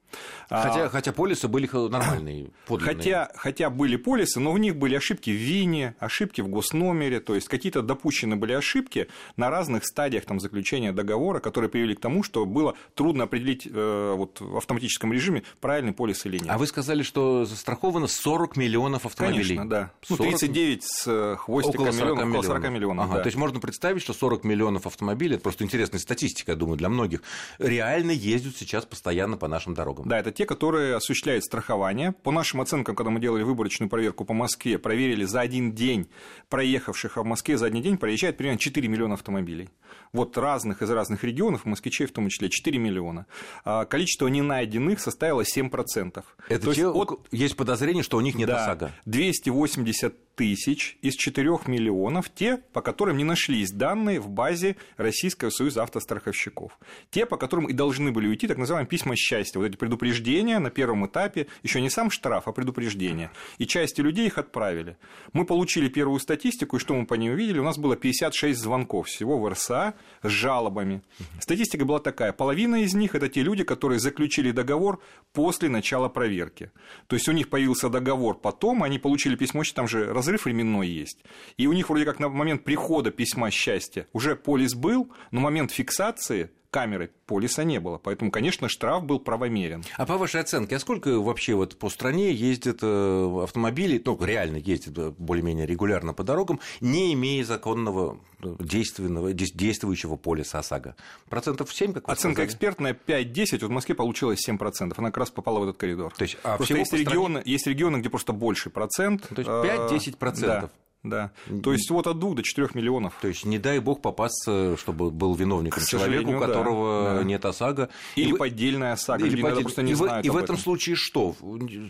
Хотя, 0.50 0.86
а, 0.86 0.90
хотя 0.90 1.12
полисы 1.12 1.48
были 1.48 1.70
нормальные, 1.74 2.52
подлинные. 2.68 2.96
Хотя, 2.96 3.32
хотя 3.36 3.70
были 3.70 3.96
полисы, 3.96 4.40
но 4.40 4.52
в 4.52 4.60
них 4.60 4.76
были 4.76 4.96
ошибки 4.96 5.30
в 5.30 5.34
ВИНе, 5.34 5.96
ошибки 6.00 6.42
в 6.42 6.48
госномере, 6.48 7.20
то 7.20 7.36
есть 7.36 7.48
какие-то 7.48 7.82
допущены 7.82 8.36
были 8.36 8.54
ошибки 8.54 9.08
на 9.38 9.50
разных 9.50 9.86
стадиях 9.86 10.26
там, 10.26 10.40
заключения 10.40 10.92
договора, 10.92 11.40
которые 11.40 11.70
привели 11.70 11.96
к 11.96 12.00
тому, 12.00 12.24
что 12.24 12.46
было 12.46 12.76
трудно 12.94 13.24
определить 13.24 13.68
э, 13.70 14.14
вот, 14.16 14.40
в 14.40 14.58
автоматическом 14.58 15.14
режиме, 15.14 15.44
правильный 15.60 15.94
полис 15.94 16.26
или 16.26 16.38
нет. 16.38 16.50
А 16.50 16.58
вы 16.58 16.68
сказали, 16.68 17.04
что 17.04 17.46
застраховано 17.46 18.08
40 18.08 18.58
миллионов 18.58 19.06
автомобилей. 19.06 19.56
Конечно, 19.56 19.70
да. 19.70 19.92
40... 20.04 20.20
Ну, 20.20 20.30
39 20.30 20.84
с 20.84 21.04
э, 21.08 21.36
хвостиком 21.38 21.82
около 21.82 21.92
40 21.92 21.96
миллионов, 21.96 22.26
миллионов. 22.26 22.46
около 22.46 22.60
40 22.60 22.72
миллионов. 22.72 23.06
Ага, 23.06 23.16
да. 23.16 23.22
То 23.22 23.28
есть 23.28 23.38
можно 23.38 23.60
представить, 23.60 24.02
что 24.02 24.14
40 24.14 24.44
миллионов 24.44 24.88
автомобилей, 24.88 25.36
это 25.36 25.44
просто 25.44 25.64
интересная 25.64 26.00
статистика, 26.00 26.52
я 26.52 26.56
думаю, 26.56 26.78
для 26.78 26.90
многих, 26.90 27.22
реально 27.58 28.12
ездят 28.12 28.56
сейчас 28.58 28.86
постоянно 28.86 29.38
по 29.38 29.48
нашим 29.48 29.74
дорогам. 29.74 30.03
Да, 30.06 30.20
это 30.20 30.32
те, 30.32 30.46
которые 30.46 30.96
осуществляют 30.96 31.44
страхование. 31.44 32.12
По 32.12 32.32
нашим 32.32 32.62
оценкам, 32.62 32.96
когда 32.96 33.10
мы 33.10 33.20
делали 33.20 33.44
выборочную 33.44 33.90
проверку 33.90 34.26
по 34.26 34.34
Москве, 34.34 34.78
проверили 34.78 35.24
за 35.24 35.42
один 35.42 35.74
день 35.74 36.10
проехавших 36.50 37.18
в 37.18 37.24
Москве 37.24 37.58
за 37.58 37.68
один 37.68 37.82
день 37.82 37.98
проезжает 37.98 38.38
примерно 38.38 38.60
4 38.60 38.88
миллиона 38.88 39.16
автомобилей. 39.16 39.70
Вот 40.12 40.38
разных 40.38 40.82
из 40.82 40.90
разных 40.90 41.24
регионов, 41.24 41.66
москвичей 41.66 42.06
в 42.06 42.12
том 42.12 42.30
числе, 42.30 42.50
4 42.50 42.78
миллиона. 42.78 43.26
А 43.66 43.86
количество 43.86 44.28
ненайденных 44.28 45.00
составило 45.00 45.42
7%. 45.42 46.24
Это 46.50 46.66
То 46.66 46.74
те, 46.74 46.82
есть, 46.82 46.96
от... 46.96 47.28
есть 47.32 47.56
подозрение, 47.56 48.04
что 48.04 48.18
у 48.18 48.22
них 48.22 48.36
нет 48.36 48.48
да, 48.48 48.64
ОСАГО. 48.64 48.92
280 49.06 50.33
тысяч 50.36 50.98
из 51.02 51.16
4 51.16 51.50
миллионов 51.68 52.30
те, 52.30 52.58
по 52.74 52.82
которым 52.82 53.18
не 53.18 53.24
нашлись 53.24 53.72
данные 53.72 54.20
в 54.20 54.30
базе 54.30 54.76
Российского 54.98 55.50
союза 55.50 55.84
автостраховщиков. 55.84 56.78
Те, 57.12 57.26
по 57.26 57.38
которым 57.38 57.68
и 57.68 57.74
должны 57.74 58.12
были 58.12 58.28
уйти 58.28 58.48
так 58.48 58.58
называемые 58.58 58.90
письма 58.90 59.16
счастья, 59.16 59.60
вот 59.60 59.66
эти 59.66 59.76
предупреждения 59.76 60.60
на 60.60 60.70
первом 60.70 61.06
этапе, 61.06 61.48
еще 61.62 61.82
не 61.82 61.90
сам 61.90 62.10
штраф, 62.10 62.48
а 62.48 62.52
предупреждение. 62.52 63.30
И 63.58 63.68
части 63.68 64.02
людей 64.02 64.28
их 64.28 64.38
отправили. 64.38 64.98
Мы 65.34 65.46
получили 65.46 65.88
первую 65.88 66.20
статистику, 66.20 66.78
и 66.78 66.80
что 66.80 66.94
мы 66.96 67.06
по 67.06 67.14
ней 67.16 67.32
увидели? 67.32 67.60
У 67.60 67.64
нас 67.64 67.78
было 67.78 67.96
56 67.96 68.60
звонков 68.60 69.08
всего 69.08 69.40
в 69.40 69.48
РСА 69.50 69.94
с 70.22 70.30
жалобами. 70.30 71.02
Статистика 71.40 71.86
была 71.86 72.00
такая. 72.00 72.34
Половина 72.34 72.84
из 72.84 72.94
них– 72.94 73.16
это 73.16 73.30
те 73.30 73.42
люди, 73.42 73.64
которые 73.64 74.00
заключили 74.00 74.52
договор 74.52 75.02
после 75.34 75.70
начала 75.70 76.10
проверки. 76.10 76.72
То 77.08 77.16
есть 77.16 77.28
у 77.28 77.32
них 77.32 77.50
появился 77.50 77.90
договор 77.90 78.40
потом, 78.40 78.84
они 78.84 79.00
получили 79.00 79.36
письмо, 79.36 79.64
там 79.74 79.88
же 79.88 80.12
разрыв 80.24 80.46
временной 80.46 80.88
есть. 80.88 81.20
И 81.58 81.68
у 81.68 81.74
них 81.74 81.90
вроде 81.90 82.06
как 82.06 82.20
на 82.20 82.30
момент 82.30 82.64
прихода 82.64 83.12
письма 83.12 83.52
счастья 83.52 84.08
уже 84.14 84.36
полис 84.36 84.74
был, 84.74 85.12
но 85.32 85.42
момент 85.42 85.72
фиксации 85.72 86.50
камеры 86.74 87.12
полиса 87.28 87.64
не 87.64 87.80
было. 87.80 88.00
Поэтому, 88.00 88.32
конечно, 88.32 88.68
штраф 88.68 89.06
был 89.06 89.20
правомерен. 89.20 89.84
А 89.96 90.08
по 90.08 90.18
вашей 90.18 90.42
оценке, 90.42 90.76
а 90.76 90.80
сколько 90.80 91.20
вообще 91.20 91.54
вот 91.54 91.78
по 91.78 91.90
стране 91.90 92.34
ездит 92.34 92.80
э, 92.82 93.40
автомобилей, 93.44 94.02
ну, 94.04 94.18
реально 94.20 94.58
ездит 94.58 94.98
э, 94.98 95.14
более-менее 95.16 95.68
регулярно 95.68 96.14
по 96.16 96.24
дорогам, 96.24 96.60
не 96.82 97.14
имея 97.14 97.46
законного 97.46 98.20
э, 98.44 98.56
действенного, 98.60 99.34
действующего 99.34 100.16
полиса 100.16 100.60
ОСАГО? 100.60 100.96
Процентов 101.30 101.72
7, 101.72 101.94
как 101.94 102.08
вы 102.08 102.14
Оценка 102.14 102.38
сказали? 102.38 102.48
экспертная 102.48 102.98
5-10, 103.08 103.60
вот 103.62 103.70
в 103.70 103.70
Москве 103.70 103.94
получилось 103.94 104.50
7%, 104.50 104.94
она 104.98 105.10
как 105.10 105.18
раз 105.18 105.30
попала 105.30 105.60
в 105.60 105.64
этот 105.64 105.78
коридор. 105.78 106.12
То 106.18 106.24
есть, 106.24 106.38
а 106.44 106.58
просто 106.58 106.76
есть, 106.76 106.92
регионы, 106.92 107.44
есть 107.46 107.68
регионы, 107.68 107.98
где 107.98 108.10
просто 108.10 108.34
больше 108.34 108.72
процент. 108.72 109.28
То 109.30 109.36
есть 109.38 110.18
5-10%? 110.18 110.40
Да. 110.42 110.70
Да. 111.04 111.32
То 111.62 111.74
есть 111.74 111.90
вот 111.90 112.08
от 112.08 112.18
2 112.20 112.36
до 112.36 112.44
4 112.44 112.70
миллионов. 112.76 113.14
То 113.22 113.28
есть 113.28 113.46
не 113.46 113.60
дай 113.60 113.80
бог 113.80 114.02
попасться, 114.02 114.78
чтобы 114.78 115.12
был 115.12 115.36
виновником 115.36 115.84
человек, 115.84 116.26
у 116.28 116.40
которого 116.40 117.16
да. 117.18 117.24
нет 117.24 117.44
ОСАГО. 117.44 117.90
Или 118.16 118.34
и 118.34 118.38
поддельная 118.38 118.94
ОСАГО. 118.94 119.26
Или 119.26 119.42
под... 119.42 119.62
просто 119.62 119.84
не 119.84 119.92
и, 119.92 119.96
знают 119.96 120.26
и 120.26 120.30
в 120.30 120.38
этом 120.38 120.58
случае 120.58 120.96
что? 120.96 121.36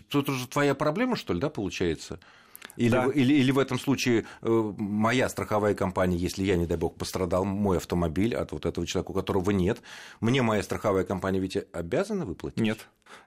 Тут 0.08 0.28
уже 0.28 0.48
твоя 0.48 0.74
проблема, 0.74 1.14
что 1.14 1.32
ли, 1.32 1.40
да, 1.40 1.48
получается? 1.48 2.18
Или, 2.76 2.90
да. 2.90 3.06
или, 3.14 3.34
или 3.34 3.50
в 3.50 3.58
этом 3.58 3.78
случае 3.78 4.24
э, 4.42 4.72
моя 4.76 5.28
страховая 5.28 5.74
компания, 5.74 6.16
если 6.16 6.44
я, 6.44 6.56
не 6.56 6.66
дай 6.66 6.76
бог, 6.76 6.96
пострадал, 6.96 7.44
мой 7.44 7.76
автомобиль 7.76 8.34
от 8.34 8.52
вот 8.52 8.66
этого 8.66 8.86
человека, 8.86 9.10
у 9.10 9.14
которого 9.14 9.50
нет, 9.50 9.80
мне 10.20 10.42
моя 10.42 10.62
страховая 10.62 11.04
компания 11.04 11.40
ведь 11.40 11.58
обязана 11.72 12.24
выплатить? 12.24 12.60
Нет. 12.60 12.78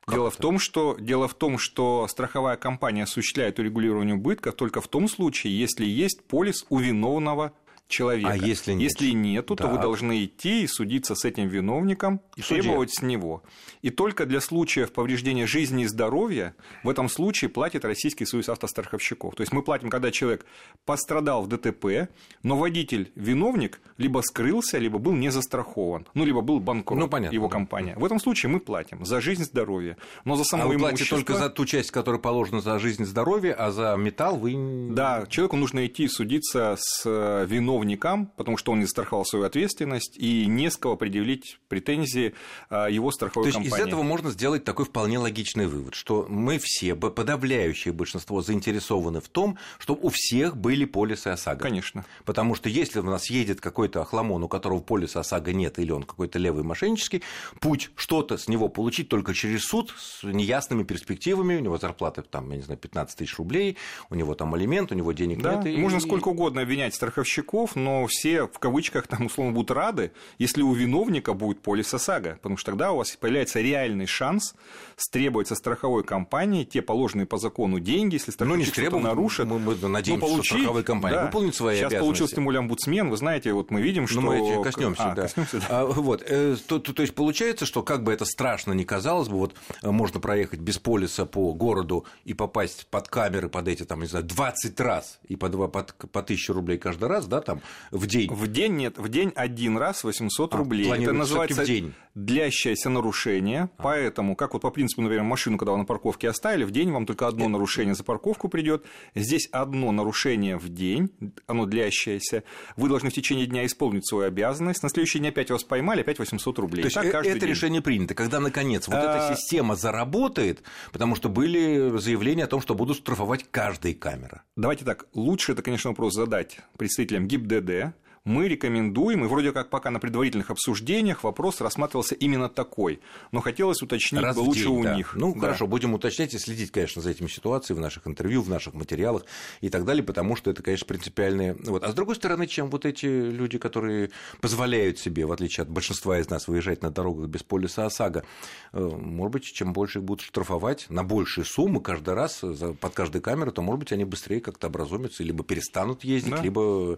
дело 0.07 0.29
в, 0.29 0.37
том, 0.37 0.59
что, 0.59 0.97
дело 0.99 1.27
в 1.27 1.33
том, 1.33 1.57
что 1.57 2.07
страховая 2.07 2.57
компания 2.57 3.03
осуществляет 3.03 3.59
урегулирование 3.59 4.15
убытка 4.15 4.51
только 4.51 4.81
в 4.81 4.87
том 4.87 5.07
случае, 5.07 5.57
если 5.57 5.85
есть 5.85 6.23
полис 6.23 6.65
у 6.69 6.79
виновного 6.79 7.53
человека. 7.87 8.31
А 8.31 8.35
если 8.35 8.73
нет? 8.73 8.91
Если 8.91 9.11
нету, 9.11 9.55
так. 9.55 9.67
то 9.67 9.73
вы 9.73 9.81
должны 9.81 10.25
идти 10.25 10.63
и 10.63 10.67
судиться 10.67 11.15
с 11.15 11.25
этим 11.25 11.47
виновником 11.47 12.21
и 12.35 12.41
требовать 12.41 12.93
с 12.93 13.01
него. 13.01 13.43
И 13.81 13.89
только 13.89 14.25
для 14.25 14.41
случаев 14.41 14.91
повреждения 14.91 15.47
жизни 15.47 15.83
и 15.83 15.87
здоровья 15.87 16.55
в 16.83 16.89
этом 16.89 17.09
случае 17.09 17.49
платит 17.49 17.85
Российский 17.85 18.25
союз 18.25 18.49
автостраховщиков. 18.49 19.35
То 19.35 19.41
есть 19.41 19.53
мы 19.53 19.61
платим, 19.61 19.89
когда 19.89 20.11
человек 20.11 20.45
пострадал 20.85 21.43
в 21.43 21.47
ДТП, 21.47 22.09
но 22.43 22.57
водитель, 22.57 23.11
виновник, 23.15 23.79
либо 23.97 24.19
скрылся, 24.19 24.77
либо 24.77 24.99
был 24.99 25.13
не 25.13 25.29
застрахован, 25.29 26.07
ну, 26.13 26.25
либо 26.25 26.41
был 26.41 26.59
банкрот, 26.59 26.99
ну, 26.99 27.07
понятно, 27.07 27.33
его 27.33 27.49
компания. 27.49 27.95
В 27.97 28.05
этом 28.05 28.19
случае 28.19 28.51
мы 28.51 28.59
платим 28.59 29.05
за 29.05 29.21
жизнь 29.21 29.41
и 29.41 29.45
здоровье. 29.45 29.97
Но 30.25 30.35
за 30.35 30.43
само 30.43 30.63
а 30.63 30.67
вы 30.67 30.77
платите 30.77 31.09
только 31.09 31.35
за 31.35 31.49
ту 31.49 31.65
часть, 31.65 31.91
которая 31.91 32.21
положена 32.21 32.61
за 32.61 32.79
жизнь 32.79 33.03
и 33.03 33.05
здоровье, 33.05 33.53
а 33.53 33.71
за 33.71 33.95
металл 33.95 34.37
вы... 34.37 34.55
Да, 34.91 35.25
человеку 35.29 35.55
нужно 35.55 35.85
идти 35.85 36.07
судиться 36.07 36.75
с 36.77 37.05
виновником 37.05 37.76
виновникам, 37.79 38.27
потому 38.35 38.57
что 38.57 38.71
он 38.71 38.79
не 38.79 38.85
застраховал 38.85 39.25
свою 39.25 39.45
ответственность, 39.45 40.17
и 40.17 40.45
не 40.45 40.69
с 40.69 40.77
кого 40.77 40.95
предъявить 40.95 41.59
претензии 41.67 42.33
а, 42.69 42.87
его 42.87 43.11
страховой 43.11 43.45
То 43.45 43.47
есть 43.59 43.69
компании. 43.69 43.83
из 43.83 43.87
этого 43.87 44.03
можно 44.03 44.31
сделать 44.31 44.63
такой 44.63 44.85
вполне 44.85 45.19
логичный 45.19 45.67
вывод, 45.67 45.95
что 45.95 46.25
мы 46.29 46.59
все, 46.59 46.95
подавляющее 46.95 47.93
большинство, 47.93 48.41
заинтересованы 48.41 49.21
в 49.21 49.29
том, 49.29 49.57
чтобы 49.79 50.01
у 50.03 50.09
всех 50.09 50.57
были 50.57 50.85
полисы 50.85 51.27
ОСАГО. 51.29 51.61
Конечно. 51.61 52.05
Потому 52.25 52.55
что 52.55 52.69
если 52.69 52.99
у 52.99 53.03
нас 53.03 53.29
едет 53.29 53.61
какой-то 53.61 54.01
охламон, 54.01 54.43
у 54.43 54.47
которого 54.47 54.79
полиса 54.79 55.21
ОСАГО 55.21 55.53
нет, 55.53 55.79
или 55.79 55.91
он 55.91 56.03
какой-то 56.03 56.39
левый 56.39 56.63
мошеннический, 56.63 57.23
путь 57.59 57.91
что-то 57.95 58.37
с 58.37 58.47
него 58.47 58.69
получить 58.69 59.09
только 59.09 59.33
через 59.33 59.63
суд 59.63 59.93
с 59.97 60.23
неясными 60.23 60.83
перспективами, 60.83 61.55
у 61.55 61.59
него 61.59 61.77
зарплата 61.77 62.21
там, 62.21 62.49
я 62.51 62.57
не 62.57 62.63
знаю, 62.63 62.79
15 62.79 63.17
тысяч 63.17 63.37
рублей, 63.37 63.77
у 64.09 64.15
него 64.15 64.35
там 64.35 64.53
алимент, 64.53 64.91
у 64.91 64.95
него 64.95 65.11
денег 65.11 65.41
да, 65.41 65.55
нет. 65.55 65.65
И... 65.67 65.77
Можно 65.77 65.99
сколько 65.99 66.29
угодно 66.29 66.61
обвинять 66.61 66.93
страховщиков, 66.93 67.66
но 67.75 68.05
все 68.07 68.47
в 68.47 68.59
кавычках 68.59 69.07
там 69.07 69.25
условно 69.25 69.53
будут 69.53 69.71
рады, 69.71 70.11
если 70.37 70.61
у 70.61 70.73
виновника 70.73 71.33
будет 71.33 71.61
полис 71.61 71.93
ОСАГО, 71.93 72.39
потому 72.41 72.57
что 72.57 72.71
тогда 72.71 72.91
у 72.91 72.97
вас 72.97 73.15
появляется 73.15 73.59
реальный 73.61 74.05
шанс 74.05 74.55
стребовать 74.95 75.47
со 75.47 75.55
страховой 75.55 76.03
компании 76.03 76.63
те 76.63 76.81
положенные 76.81 77.25
по 77.25 77.37
закону 77.37 77.79
деньги, 77.79 78.15
если 78.15 78.31
страховщик 78.31 78.91
ну, 78.91 78.97
не 78.97 79.03
нарушит. 79.03 79.45
Мы, 79.47 79.59
мы 79.59 79.75
надеемся, 79.75 80.25
ну, 80.25 80.31
получить, 80.31 80.45
что 80.45 80.57
страховая 80.57 80.83
компания 80.83 81.15
да. 81.15 81.25
выполнит 81.25 81.55
свои 81.55 81.75
Сейчас 81.75 81.91
обязанности. 81.91 82.05
получился 82.05 82.35
тем 82.35 82.45
более 82.45 82.59
омбудсмен, 82.59 83.09
вы 83.09 83.17
знаете, 83.17 83.53
вот 83.53 83.71
мы 83.71 83.81
видим, 83.81 84.07
что... 84.07 84.21
Ну, 84.21 84.31
мы 84.31 84.63
коснемся, 84.63 85.11
а, 85.11 85.15
да. 85.15 85.21
Коснемся, 85.23 85.59
да. 85.59 85.65
А, 85.69 85.85
вот, 85.85 86.23
э, 86.25 86.55
то, 86.67 86.79
то, 86.79 86.93
то 86.93 87.01
есть 87.01 87.13
получается, 87.15 87.65
что 87.65 87.83
как 87.83 88.03
бы 88.03 88.11
это 88.11 88.25
страшно 88.25 88.73
не 88.73 88.85
казалось 88.85 89.29
бы, 89.29 89.37
вот 89.37 89.55
э, 89.83 89.91
можно 89.91 90.19
проехать 90.19 90.59
без 90.59 90.79
полиса 90.79 91.25
по 91.25 91.53
городу 91.53 92.05
и 92.25 92.33
попасть 92.33 92.87
под 92.87 93.07
камеры, 93.07 93.49
под 93.49 93.67
эти, 93.67 93.83
там, 93.83 94.01
не 94.01 94.07
знаю, 94.07 94.25
20 94.25 94.79
раз 94.79 95.19
и 95.27 95.35
по, 95.35 95.49
два, 95.49 95.67
под, 95.67 95.93
по 96.11 96.19
1000 96.21 96.53
рублей 96.53 96.77
каждый 96.77 97.07
раз, 97.07 97.27
да, 97.27 97.41
там, 97.41 97.56
в 97.91 98.07
день. 98.07 98.31
В 98.31 98.47
день 98.47 98.75
нет, 98.75 98.97
в 98.97 99.09
день 99.09 99.31
один 99.35 99.77
раз 99.77 100.03
800 100.03 100.53
а, 100.53 100.57
рублей. 100.57 100.91
Это 100.91 101.13
называется 101.13 101.63
в 101.63 101.65
день. 101.65 101.93
длящееся 102.15 102.89
нарушение, 102.89 103.69
а. 103.77 103.83
поэтому, 103.83 104.35
как 104.35 104.53
вот 104.53 104.61
по 104.61 104.71
принципу, 104.71 105.01
например, 105.01 105.23
машину, 105.23 105.57
когда 105.57 105.73
вы 105.73 105.79
на 105.79 105.85
парковке 105.85 106.29
оставили, 106.29 106.63
в 106.63 106.71
день 106.71 106.91
вам 106.91 107.05
только 107.05 107.27
одно 107.27 107.47
нарушение 107.47 107.95
за 107.95 108.03
парковку 108.03 108.49
придет, 108.49 108.85
здесь 109.15 109.47
одно 109.51 109.91
нарушение 109.91 110.57
в 110.57 110.69
день, 110.69 111.09
оно 111.47 111.65
длящееся, 111.65 112.43
вы 112.75 112.89
должны 112.89 113.09
в 113.09 113.13
течение 113.13 113.45
дня 113.45 113.65
исполнить 113.65 114.07
свою 114.07 114.25
обязанность, 114.27 114.83
на 114.83 114.89
следующий 114.89 115.19
день 115.19 115.29
опять 115.29 115.51
вас 115.51 115.63
поймали, 115.63 116.01
опять 116.01 116.19
800 116.19 116.59
рублей. 116.59 116.81
То 116.83 116.87
есть 116.87 116.95
так 116.95 117.25
это 117.25 117.39
день. 117.39 117.49
решение 117.49 117.81
принято, 117.81 118.15
когда, 118.15 118.39
наконец, 118.39 118.87
вот 118.87 118.97
а... 118.97 119.27
эта 119.27 119.35
система 119.35 119.75
заработает, 119.75 120.63
потому 120.91 121.15
что 121.15 121.29
были 121.29 121.97
заявления 121.97 122.45
о 122.45 122.47
том, 122.47 122.61
что 122.61 122.75
будут 122.75 122.97
штрафовать 122.97 123.45
каждая 123.49 123.93
камера. 123.93 124.43
Давайте 124.55 124.85
так, 124.85 125.07
лучше 125.13 125.53
это, 125.53 125.61
конечно, 125.61 125.89
вопрос 125.91 126.13
задать 126.13 126.59
представителям 126.77 127.27
ГИБДД, 127.27 127.46
Dedé. 127.47 127.87
Мы 128.27 128.49
рекомендуем, 128.49 129.23
и 129.23 129.27
вроде 129.27 129.53
как 129.53 129.69
пока 129.69 129.89
на 129.89 129.99
предварительных 129.99 130.51
обсуждениях 130.51 131.23
вопрос 131.23 131.61
рассматривался 131.61 132.13
именно 132.13 132.49
такой, 132.49 132.99
но 133.31 133.39
хотелось 133.39 133.81
уточнить 133.81 134.21
Раз 134.21 134.35
бы 134.35 134.41
лучше 134.41 134.65
день, 134.65 134.79
у 134.79 134.83
да. 134.83 134.95
них. 134.95 135.15
Ну, 135.15 135.33
да. 135.33 135.39
хорошо, 135.39 135.65
будем 135.65 135.93
уточнять 135.93 136.33
и 136.33 136.37
следить, 136.37 136.71
конечно, 136.71 137.01
за 137.01 137.11
этими 137.11 137.27
ситуациями 137.27 137.79
в 137.79 137.81
наших 137.81 138.05
интервью, 138.05 138.41
в 138.41 138.49
наших 138.49 138.73
материалах 138.73 139.23
и 139.61 139.69
так 139.69 139.85
далее, 139.85 140.03
потому 140.03 140.35
что 140.35 140.51
это, 140.51 140.61
конечно, 140.61 140.85
принципиальные... 140.85 141.55
Вот. 141.63 141.83
А 141.83 141.91
с 141.91 141.95
другой 141.95 142.15
стороны, 142.15 142.47
чем 142.47 142.69
вот 142.69 142.85
эти 142.85 143.05
люди, 143.05 143.57
которые 143.57 144.11
позволяют 144.41 144.99
себе, 144.99 145.25
в 145.25 145.31
отличие 145.31 145.63
от 145.63 145.69
большинства 145.69 146.19
из 146.19 146.29
нас, 146.29 146.49
выезжать 146.49 146.81
на 146.83 146.91
дорогах 146.91 147.27
без 147.27 147.43
полиса 147.43 147.85
ОСАГО, 147.85 148.25
э, 148.73 148.79
может 148.79 149.31
быть, 149.31 149.43
чем 149.45 149.71
больше 149.71 149.99
их 149.99 150.03
будут 150.03 150.25
штрафовать 150.25 150.87
на 150.89 151.05
большие 151.05 151.45
суммы 151.45 151.79
каждый 151.79 152.13
раз 152.13 152.43
под 152.81 152.93
каждой 152.93 153.21
камерой, 153.21 153.53
то, 153.53 153.61
может 153.61 153.79
быть, 153.79 153.91
они 153.93 154.03
быстрее 154.03 154.41
как-то 154.41 154.67
образумятся, 154.67 155.23
либо 155.23 155.45
перестанут 155.45 156.03
ездить, 156.03 156.31
да. 156.31 156.41
либо 156.41 156.97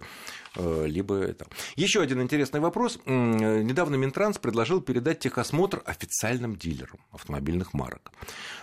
Э, 0.56 0.86
либо 0.88 1.19
это. 1.24 1.48
Еще 1.76 2.02
один 2.02 2.22
интересный 2.22 2.60
вопрос. 2.60 3.00
Недавно 3.06 3.96
Минтранс 3.96 4.38
предложил 4.38 4.82
передать 4.82 5.20
техосмотр 5.20 5.82
официальным 5.86 6.56
дилерам 6.56 7.00
автомобильных 7.12 7.74
марок. 7.74 8.12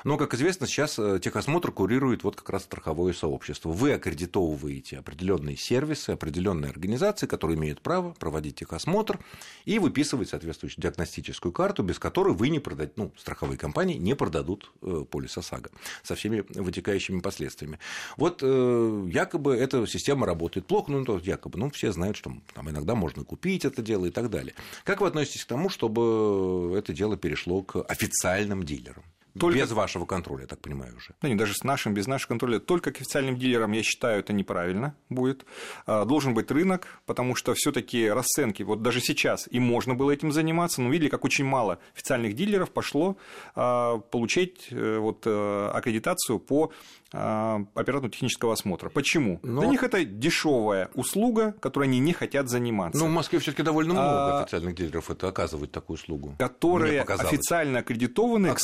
Но, 0.04 0.16
как 0.16 0.34
известно, 0.34 0.66
сейчас 0.66 0.98
э, 0.98 1.18
техосмотр 1.20 1.72
курирует 1.72 2.22
вот 2.22 2.36
как 2.36 2.50
раз 2.50 2.62
страховое 2.62 3.12
сообщество. 3.12 3.70
Вы 3.70 3.92
аккредитовываете 3.92 4.98
определенные 4.98 5.56
сервисы, 5.56 6.10
определенные 6.10 6.70
организации, 6.70 7.26
которые 7.26 7.58
имеют 7.58 7.80
право 7.80 8.12
проводить 8.12 8.56
техосмотр 8.56 9.18
и 9.64 9.78
выписывать 9.78 10.28
соответствующую 10.28 10.82
диагностическую 10.82 11.52
карту, 11.52 11.82
без 11.82 11.98
которой 11.98 12.34
вы 12.34 12.50
не 12.50 12.60
продадите, 12.60 12.94
ну, 12.96 13.12
страховые 13.16 13.58
компании 13.58 13.96
не 13.96 14.14
продадут 14.14 14.70
э, 14.82 15.04
полис 15.10 15.36
ОСАГО 15.36 15.70
со 16.02 16.14
всеми 16.14 16.44
вытекающими 16.48 17.20
последствиями. 17.20 17.78
Вот 18.16 18.42
якобы 18.42 19.56
эта 19.56 19.86
система 19.86 20.26
работает 20.26 20.66
плохо, 20.66 20.92
ну, 20.92 21.04
то 21.04 21.18
якобы, 21.18 21.58
ну, 21.58 21.70
все 21.70 21.92
знают, 21.92 22.16
что 22.16 22.32
там 22.54 22.70
иногда 22.70 22.94
можно 22.94 23.24
купить 23.24 23.64
это 23.64 23.82
дело 23.82 24.06
и 24.06 24.10
так 24.10 24.30
далее. 24.30 24.54
Как 24.84 25.00
вы 25.00 25.08
относитесь 25.08 25.44
к 25.44 25.48
тому, 25.48 25.68
чтобы 25.68 26.74
это 26.76 26.92
дело 26.92 27.16
перешло 27.16 27.62
к 27.62 27.82
официальным 27.82 28.62
дилерам? 28.62 29.04
Только... 29.38 29.58
Без 29.58 29.72
вашего 29.72 30.06
контроля, 30.06 30.42
я 30.42 30.46
так 30.46 30.60
понимаю, 30.60 30.96
уже. 30.96 31.14
Ну, 31.22 31.28
не 31.28 31.34
даже 31.34 31.54
с 31.54 31.64
нашим, 31.64 31.94
без 31.94 32.06
нашего 32.06 32.28
контроля. 32.30 32.58
Только 32.58 32.92
к 32.92 32.96
официальным 32.96 33.36
дилерам, 33.36 33.72
я 33.72 33.82
считаю, 33.82 34.20
это 34.20 34.32
неправильно 34.32 34.94
будет. 35.08 35.44
А, 35.86 36.04
должен 36.04 36.34
быть 36.34 36.50
рынок, 36.50 36.86
потому 37.06 37.34
что 37.34 37.54
все 37.54 37.72
таки 37.72 38.08
расценки, 38.08 38.62
вот 38.62 38.82
даже 38.82 39.00
сейчас 39.00 39.48
и 39.50 39.60
можно 39.60 39.94
было 39.94 40.10
этим 40.10 40.32
заниматься, 40.32 40.82
но 40.82 40.90
видели, 40.90 41.08
как 41.08 41.24
очень 41.24 41.44
мало 41.44 41.78
официальных 41.94 42.34
дилеров 42.34 42.70
пошло 42.70 43.16
а, 43.54 43.98
получить 43.98 44.68
э, 44.70 44.98
вот, 44.98 45.22
э, 45.26 45.70
аккредитацию 45.72 46.38
по 46.38 46.72
а, 47.12 47.64
операторно-технического 47.74 48.52
осмотра. 48.52 48.88
Почему? 48.88 49.38
Но... 49.42 49.60
Для 49.60 49.70
них 49.70 49.82
это 49.82 50.04
дешевая 50.04 50.90
услуга, 50.94 51.54
которой 51.60 51.84
они 51.84 52.00
не 52.00 52.12
хотят 52.12 52.48
заниматься. 52.48 52.98
Ну, 52.98 53.06
в 53.06 53.10
Москве 53.10 53.38
все-таки 53.38 53.62
довольно 53.62 53.92
много 53.94 54.38
а... 54.38 54.42
официальных 54.42 54.74
дилеров 54.74 55.10
это 55.10 55.28
оказывают 55.28 55.70
такую 55.70 55.94
услугу. 55.94 56.34
Которые 56.38 57.02
официально 57.02 57.78
аккредитованы, 57.78 58.48
а... 58.48 58.54
к 58.54 58.60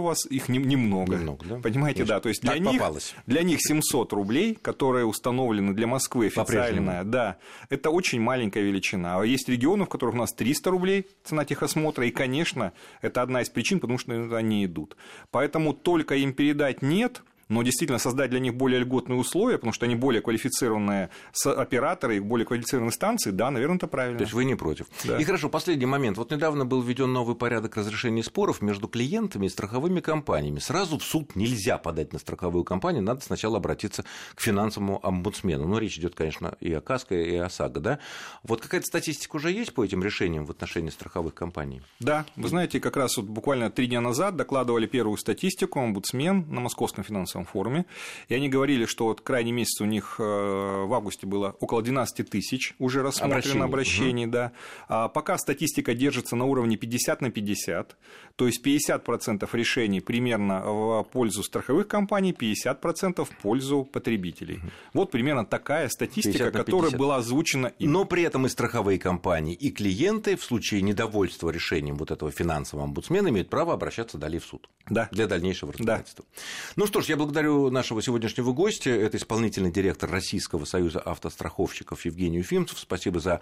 расстрою 0.00 0.02
вас, 0.02 0.26
их 0.26 0.48
немного. 0.48 1.16
немного 1.16 1.44
да? 1.44 1.56
Понимаете, 1.56 2.04
да. 2.04 2.20
То 2.20 2.28
есть 2.28 2.42
для 2.42 2.58
них, 2.58 2.82
для 3.26 3.42
них 3.42 3.58
700 3.60 4.12
рублей, 4.12 4.58
которые 4.60 5.06
установлены 5.06 5.72
для 5.74 5.86
Москвы 5.86 6.26
официально, 6.26 7.04
да, 7.04 7.36
это 7.68 7.90
очень 7.90 8.20
маленькая 8.20 8.62
величина. 8.62 9.20
А 9.20 9.24
есть 9.24 9.48
регионы, 9.48 9.84
в 9.84 9.88
которых 9.88 10.14
у 10.14 10.18
нас 10.18 10.32
300 10.32 10.70
рублей 10.70 11.06
цена 11.24 11.44
техосмотра, 11.44 12.06
и, 12.06 12.10
конечно, 12.10 12.72
это 13.02 13.22
одна 13.22 13.42
из 13.42 13.48
причин, 13.48 13.80
потому 13.80 13.98
что 13.98 14.12
они 14.36 14.64
идут. 14.64 14.96
Поэтому 15.30 15.72
только 15.72 16.14
им 16.16 16.32
передать 16.32 16.82
нет, 16.82 17.22
но 17.50 17.62
действительно 17.62 17.98
создать 17.98 18.30
для 18.30 18.40
них 18.40 18.54
более 18.54 18.80
льготные 18.80 19.18
условия, 19.18 19.58
потому 19.58 19.72
что 19.72 19.84
они 19.84 19.96
более 19.96 20.22
квалифицированные 20.22 21.10
операторы 21.44 22.16
и 22.16 22.20
более 22.20 22.46
квалифицированные 22.46 22.92
станции, 22.92 23.30
да, 23.30 23.50
наверное, 23.50 23.76
это 23.76 23.88
правильно. 23.88 24.18
То 24.18 24.24
есть 24.24 24.32
вы 24.32 24.44
не 24.44 24.54
против. 24.54 24.86
Да. 25.04 25.18
И 25.18 25.24
хорошо, 25.24 25.48
последний 25.48 25.86
момент. 25.86 26.16
Вот 26.16 26.30
недавно 26.30 26.64
был 26.64 26.80
введен 26.80 27.12
новый 27.12 27.34
порядок 27.34 27.76
разрешения 27.76 28.22
споров 28.22 28.62
между 28.62 28.88
клиентами 28.88 29.46
и 29.46 29.48
страховыми 29.48 30.00
компаниями. 30.00 30.60
Сразу 30.60 30.98
в 30.98 31.02
суд 31.02 31.34
нельзя 31.34 31.76
подать 31.76 32.12
на 32.12 32.18
страховую 32.20 32.64
компанию, 32.64 33.02
надо 33.02 33.20
сначала 33.20 33.56
обратиться 33.58 34.04
к 34.34 34.40
финансовому 34.40 35.00
омбудсмену. 35.02 35.66
Ну, 35.66 35.78
речь 35.78 35.98
идет, 35.98 36.14
конечно, 36.14 36.56
и 36.60 36.72
о 36.72 36.80
КАСКО, 36.80 37.16
и 37.16 37.34
о 37.34 37.50
САГО, 37.50 37.80
да? 37.80 37.98
Вот 38.44 38.60
какая-то 38.60 38.86
статистика 38.86 39.36
уже 39.36 39.50
есть 39.50 39.74
по 39.74 39.84
этим 39.84 40.04
решениям 40.04 40.46
в 40.46 40.50
отношении 40.50 40.90
страховых 40.90 41.34
компаний? 41.34 41.82
Да, 41.98 42.26
вы 42.36 42.48
знаете, 42.48 42.78
как 42.78 42.96
раз 42.96 43.16
вот 43.16 43.26
буквально 43.26 43.70
три 43.70 43.88
дня 43.88 44.00
назад 44.00 44.36
докладывали 44.36 44.86
первую 44.86 45.16
статистику 45.18 45.80
омбудсмен 45.80 46.46
на 46.48 46.60
Московском 46.60 47.02
финансовом 47.02 47.39
финансовом 47.40 47.44
форуме, 47.44 47.86
и 48.28 48.34
они 48.34 48.48
говорили, 48.48 48.86
что 48.86 49.06
вот 49.06 49.20
крайний 49.20 49.52
месяц 49.52 49.80
у 49.80 49.84
них 49.84 50.16
э, 50.18 50.22
в 50.22 50.92
августе 50.92 51.26
было 51.26 51.56
около 51.60 51.82
12 51.82 52.28
тысяч 52.28 52.74
уже 52.78 53.02
рассмотрено 53.02 53.64
обращений, 53.64 54.24
угу. 54.24 54.32
да. 54.32 54.52
А 54.88 55.08
пока 55.08 55.38
статистика 55.38 55.94
держится 55.94 56.36
на 56.36 56.44
уровне 56.44 56.76
50 56.76 57.20
на 57.22 57.30
50, 57.30 57.96
то 58.36 58.46
есть 58.46 58.64
50% 58.64 59.48
решений 59.52 60.00
примерно 60.00 60.62
в 60.62 61.04
пользу 61.12 61.42
страховых 61.42 61.88
компаний, 61.88 62.32
50% 62.32 63.24
в 63.24 63.30
пользу 63.42 63.84
потребителей. 63.84 64.56
Угу. 64.56 64.70
Вот 64.94 65.10
примерно 65.10 65.44
такая 65.44 65.88
статистика, 65.88 66.50
которая 66.50 66.90
была 66.90 67.16
озвучена. 67.16 67.72
Им. 67.78 67.92
Но 67.92 68.04
при 68.04 68.22
этом 68.22 68.46
и 68.46 68.48
страховые 68.48 68.98
компании, 68.98 69.54
и 69.54 69.70
клиенты 69.70 70.36
в 70.36 70.44
случае 70.44 70.82
недовольства 70.82 71.50
решением 71.50 71.96
вот 71.96 72.10
этого 72.10 72.30
финансового 72.30 72.84
омбудсмена 72.84 73.28
имеют 73.28 73.50
право 73.50 73.72
обращаться 73.72 74.18
далее 74.18 74.40
в 74.40 74.44
суд 74.44 74.68
да. 74.88 75.08
для 75.10 75.26
дальнейшего 75.26 75.72
разбирательства. 75.72 76.24
Да. 76.28 76.42
Ну 76.76 76.86
что 76.86 77.00
ж, 77.00 77.06
я 77.06 77.16
благодарю 77.16 77.29
нашего 77.30 78.02
сегодняшнего 78.02 78.52
гостя. 78.52 78.90
Это 78.90 79.16
исполнительный 79.16 79.70
директор 79.70 80.10
Российского 80.10 80.64
союза 80.64 81.00
автостраховщиков 81.00 82.04
Евгений 82.04 82.40
Уфимцев. 82.40 82.78
Спасибо 82.78 83.20
за 83.20 83.40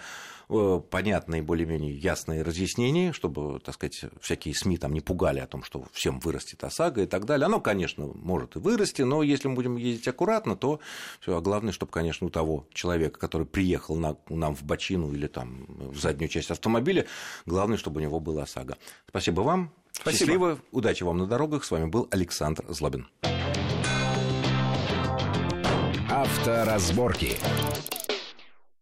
э, 0.49 0.81
понятные, 0.91 1.43
более-менее 1.43 1.97
ясные 1.97 2.43
разъяснения, 2.43 3.13
чтобы, 3.13 3.61
так 3.61 3.75
сказать, 3.75 4.05
всякие 4.21 4.55
СМИ 4.55 4.77
там 4.77 4.93
не 4.93 5.01
пугали 5.01 5.41
о 5.41 5.47
том, 5.47 5.63
что 5.63 5.85
всем 5.93 6.21
вырастет 6.21 6.63
ОСАГО 6.63 7.03
и 7.03 7.07
так 7.07 7.25
далее. 7.25 7.47
Оно, 7.47 7.61
конечно, 7.61 8.07
может 8.07 8.57
и 8.57 8.59
вырасти, 8.59 9.03
но 9.03 9.23
если 9.23 9.49
мы 9.49 9.55
будем 9.55 9.77
ездить 9.77 10.09
аккуратно, 10.09 10.57
то 10.57 10.81
все. 11.21 11.37
А 11.37 11.41
главное, 11.41 11.73
чтобы, 11.73 11.91
конечно, 11.91 12.27
у 12.27 12.31
того 12.31 12.67
человека, 12.73 13.19
который 13.19 13.47
приехал 13.47 13.97
на, 13.97 14.17
нам 14.29 14.55
в 14.55 14.63
бочину 14.65 15.13
или 15.13 15.27
там 15.27 15.67
в 15.69 15.99
заднюю 15.99 16.29
часть 16.29 16.51
автомобиля, 16.51 17.07
главное, 17.47 17.79
чтобы 17.79 18.01
у 18.01 18.03
него 18.03 18.21
было 18.21 18.43
ОСАГО. 18.43 18.77
Спасибо 19.09 19.41
вам. 19.41 19.73
Спасибо. 19.93 20.19
Счастливо, 20.19 20.59
удачи 20.71 21.03
вам 21.03 21.19
на 21.19 21.27
дорогах. 21.27 21.65
С 21.65 21.71
вами 21.71 21.87
был 21.87 22.09
Александр 22.11 22.65
Злобин. 22.69 23.09
Авторазборки. 26.19 27.39